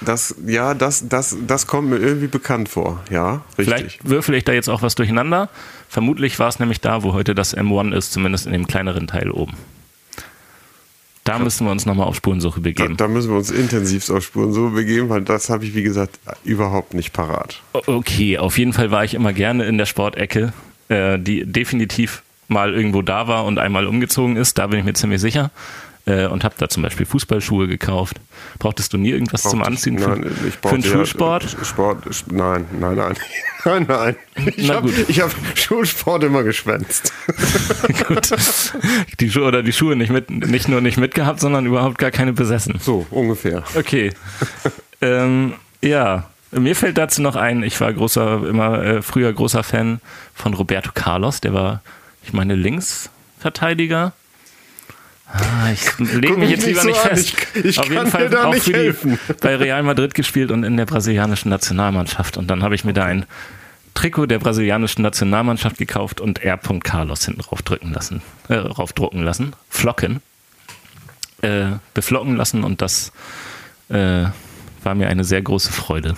[0.00, 3.02] Das, ja, das, das, das kommt mir irgendwie bekannt vor.
[3.10, 3.64] Ja, richtig.
[3.64, 5.50] Vielleicht würfel ich da jetzt auch was durcheinander.
[5.90, 9.30] Vermutlich war es nämlich da, wo heute das M1 ist, zumindest in dem kleineren Teil
[9.30, 9.54] oben.
[11.24, 12.96] Da müssen wir uns nochmal auf Spurensuche Da, begeben.
[12.96, 16.18] da müssen wir uns intensiv auf Spuren so begeben, weil das habe ich, wie gesagt,
[16.44, 17.62] überhaupt nicht parat.
[17.72, 20.52] Okay, auf jeden Fall war ich immer gerne in der Sportecke,
[20.88, 24.94] äh, die definitiv mal irgendwo da war und einmal umgezogen ist, da bin ich mir
[24.94, 25.50] ziemlich sicher.
[26.04, 28.16] Äh, und habe da zum Beispiel Fußballschuhe gekauft.
[28.58, 31.56] Brauchtest du nie irgendwas zum Brauchte ich- Anziehen für, nein, ich für ja, Schulsport?
[31.62, 33.14] Sport, nein, nein, nein.
[33.64, 34.16] Nein, nein.
[34.56, 37.12] Ich Na habe hab Schulsport immer geschwänzt.
[38.08, 38.30] Gut.
[39.20, 42.32] Die Schuhe oder die Schuhe nicht mit, nicht nur nicht mitgehabt, sondern überhaupt gar keine
[42.32, 42.80] besessen.
[42.80, 43.62] So, ungefähr.
[43.76, 44.10] Okay.
[45.00, 50.00] ähm, ja, mir fällt dazu noch ein, ich war großer, immer äh, früher großer Fan
[50.34, 51.82] von Roberto Carlos, der war,
[52.24, 54.12] ich meine, Linksverteidiger.
[55.32, 57.34] Ah, ich lege mich jetzt lieber so nicht an, fest.
[57.54, 59.18] ich- ich Auf kann jeden Fall dir da auch nicht für helfen.
[59.40, 62.36] bei Real Madrid gespielt und in der brasilianischen Nationalmannschaft.
[62.36, 63.24] Und dann habe ich mir da ein
[63.94, 66.58] Trikot der brasilianischen Nationalmannschaft gekauft und R.
[66.82, 70.20] Carlos hinten drauf drücken lassen, äh, draufdrucken lassen, flocken,
[71.42, 73.12] äh, beflocken lassen und das
[73.90, 74.24] äh,
[74.82, 76.14] war mir eine sehr große Freude.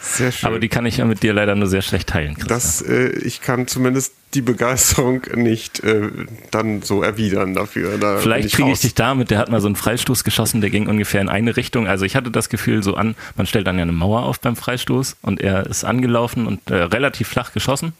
[0.00, 0.48] Sehr schön.
[0.48, 2.48] Aber die kann ich ja mit dir leider nur sehr schlecht teilen, Christian.
[2.48, 6.08] das, äh, ich kann zumindest die Begeisterung nicht äh,
[6.50, 7.98] dann so erwidern dafür.
[7.98, 10.86] Da Vielleicht kriege ich dich damit, der hat mal so einen Freistoß geschossen, der ging
[10.86, 11.88] ungefähr in eine Richtung.
[11.88, 14.56] Also ich hatte das Gefühl so an, man stellt dann ja eine Mauer auf beim
[14.56, 17.92] Freistoß und er ist angelaufen und äh, relativ flach geschossen,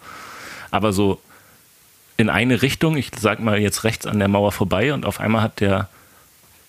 [0.70, 1.20] aber so
[2.16, 5.42] in eine Richtung, ich sag mal jetzt rechts an der Mauer vorbei und auf einmal
[5.42, 5.88] hat der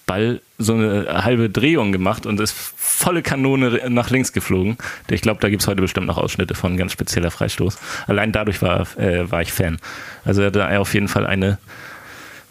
[0.10, 4.76] Ball so eine halbe Drehung gemacht und ist volle Kanone nach links geflogen.
[5.07, 7.78] Ich glaube, da gibt es heute bestimmt noch Ausschnitte von ganz spezieller Freistoß.
[8.07, 9.78] Allein dadurch war, äh, war ich Fan.
[10.26, 11.60] Also er hatte auf jeden Fall eine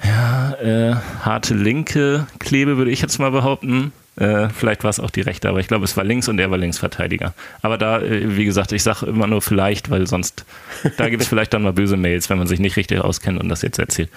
[0.04, 3.90] ja, äh, harte linke Klebe, würde ich jetzt mal behaupten.
[4.14, 6.52] Äh, vielleicht war es auch die rechte, aber ich glaube, es war links und er
[6.52, 7.34] war Linksverteidiger.
[7.62, 10.44] Aber da, äh, wie gesagt, ich sage immer nur vielleicht, weil sonst,
[10.96, 13.48] da gibt es vielleicht dann mal böse Mails, wenn man sich nicht richtig auskennt und
[13.48, 14.10] das jetzt erzählt.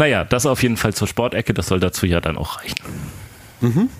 [0.00, 3.90] Naja, das auf jeden Fall zur Sportecke, das soll dazu ja dann auch reichen.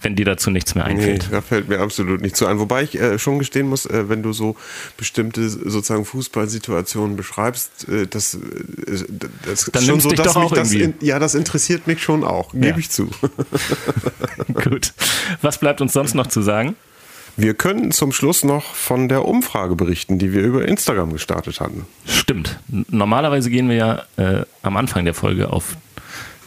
[0.00, 1.28] Wenn dir dazu nichts mehr Nee, einfällt.
[1.30, 2.58] da fällt mir absolut nicht zu ein.
[2.58, 4.56] Wobei ich äh, schon gestehen muss, äh, wenn du so
[4.96, 8.38] bestimmte sozusagen Fußballsituationen beschreibst, äh, das, äh,
[9.44, 12.02] das Dann schon so, dich dass doch mich auch das in, ja, das interessiert mich
[12.02, 12.78] schon auch, gebe Ja.
[12.78, 13.10] ich zu.
[14.64, 14.94] Gut.
[15.42, 16.76] Was bleibt uns sonst noch zu sagen?
[17.36, 21.86] Wir können zum Schluss noch von der Umfrage berichten, die wir über Instagram gestartet hatten.
[22.06, 22.58] Stimmt.
[22.68, 25.76] Normalerweise gehen wir ja äh, am Anfang der Folge auf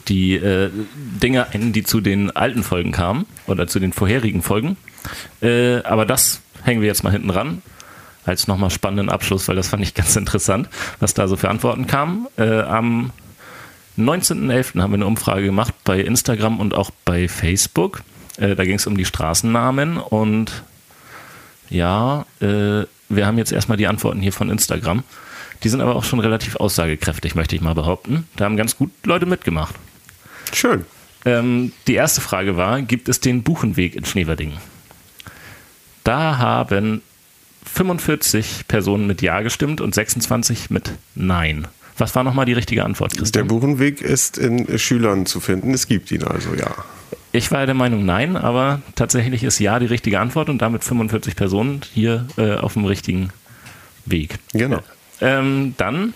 [0.08, 4.78] die äh, Dinge ein, die zu den alten Folgen kamen oder zu den vorherigen Folgen.
[5.42, 7.62] Äh, aber das hängen wir jetzt mal hinten ran
[8.26, 10.70] als nochmal spannenden Abschluss, weil das fand ich ganz interessant,
[11.00, 12.28] was da so für Antworten kamen.
[12.38, 13.12] Äh, am
[13.98, 14.82] 19.11.
[14.82, 18.02] haben wir eine Umfrage gemacht bei Instagram und auch bei Facebook.
[18.38, 20.64] Äh, da ging es um die Straßennamen und
[21.70, 25.04] ja, äh, wir haben jetzt erstmal die Antworten hier von Instagram.
[25.64, 28.28] Die sind aber auch schon relativ aussagekräftig, möchte ich mal behaupten.
[28.36, 29.76] Da haben ganz gut Leute mitgemacht.
[30.54, 30.86] Schön.
[31.26, 34.58] Ähm, die erste Frage war, gibt es den Buchenweg in Schneverdingen?
[36.04, 37.02] Da haben
[37.66, 41.68] 45 Personen mit Ja gestimmt und 26 mit Nein.
[41.98, 43.48] Was war nochmal die richtige Antwort, Der Christian?
[43.48, 45.74] Buchenweg ist in Schülern zu finden.
[45.74, 46.74] Es gibt ihn also, ja.
[47.32, 51.36] Ich war der Meinung Nein, aber tatsächlich ist Ja die richtige Antwort und damit 45
[51.36, 53.30] Personen hier äh, auf dem richtigen
[54.06, 54.40] Weg.
[54.54, 54.80] Genau.
[55.22, 56.14] Ähm, dann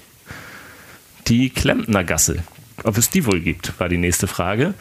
[1.28, 2.44] die Klempner Gasse.
[2.84, 4.74] Ob es die wohl gibt, war die nächste Frage.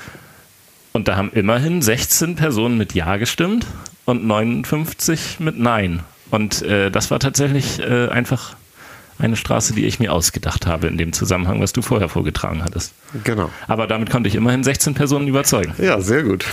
[0.92, 3.66] Und da haben immerhin 16 Personen mit Ja gestimmt
[4.04, 6.00] und 59 mit Nein.
[6.30, 8.56] Und äh, das war tatsächlich äh, einfach
[9.22, 12.92] eine Straße, die ich mir ausgedacht habe in dem Zusammenhang, was du vorher vorgetragen hattest.
[13.24, 13.50] Genau.
[13.68, 15.74] Aber damit konnte ich immerhin 16 Personen überzeugen.
[15.78, 16.44] Ja, sehr gut.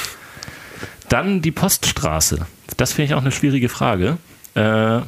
[1.10, 2.46] Dann die Poststraße.
[2.78, 4.18] Das finde ich auch eine schwierige Frage.
[4.54, 5.00] Äh,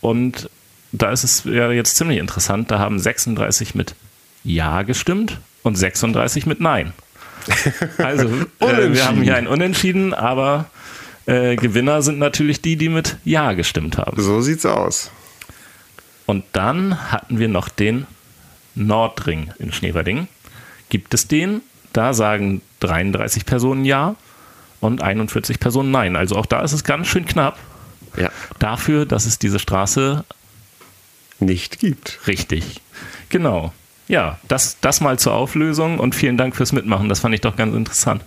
[0.00, 0.48] und
[0.92, 2.70] da ist es ja jetzt ziemlich interessant.
[2.70, 3.94] Da haben 36 mit
[4.42, 6.92] Ja gestimmt und 36 mit Nein.
[7.98, 8.28] Also,
[8.60, 10.66] äh, wir haben hier ein Unentschieden, aber
[11.26, 14.20] äh, Gewinner sind natürlich die, die mit Ja gestimmt haben.
[14.22, 15.10] So sieht's aus.
[16.26, 18.06] Und dann hatten wir noch den
[18.74, 20.28] Nordring in Schneverding.
[20.88, 21.62] Gibt es den?
[21.92, 24.16] Da sagen 33 Personen Ja
[24.80, 26.16] und 41 Personen Nein.
[26.16, 27.58] Also auch da ist es ganz schön knapp.
[28.16, 28.30] Ja.
[28.58, 30.24] Dafür, dass es diese Straße
[31.40, 32.20] Nicht gibt.
[32.26, 32.80] richtig.
[33.28, 33.72] Genau.
[34.08, 37.08] Ja, das, das mal zur Auflösung und vielen Dank fürs Mitmachen.
[37.08, 38.22] Das fand ich doch ganz interessant.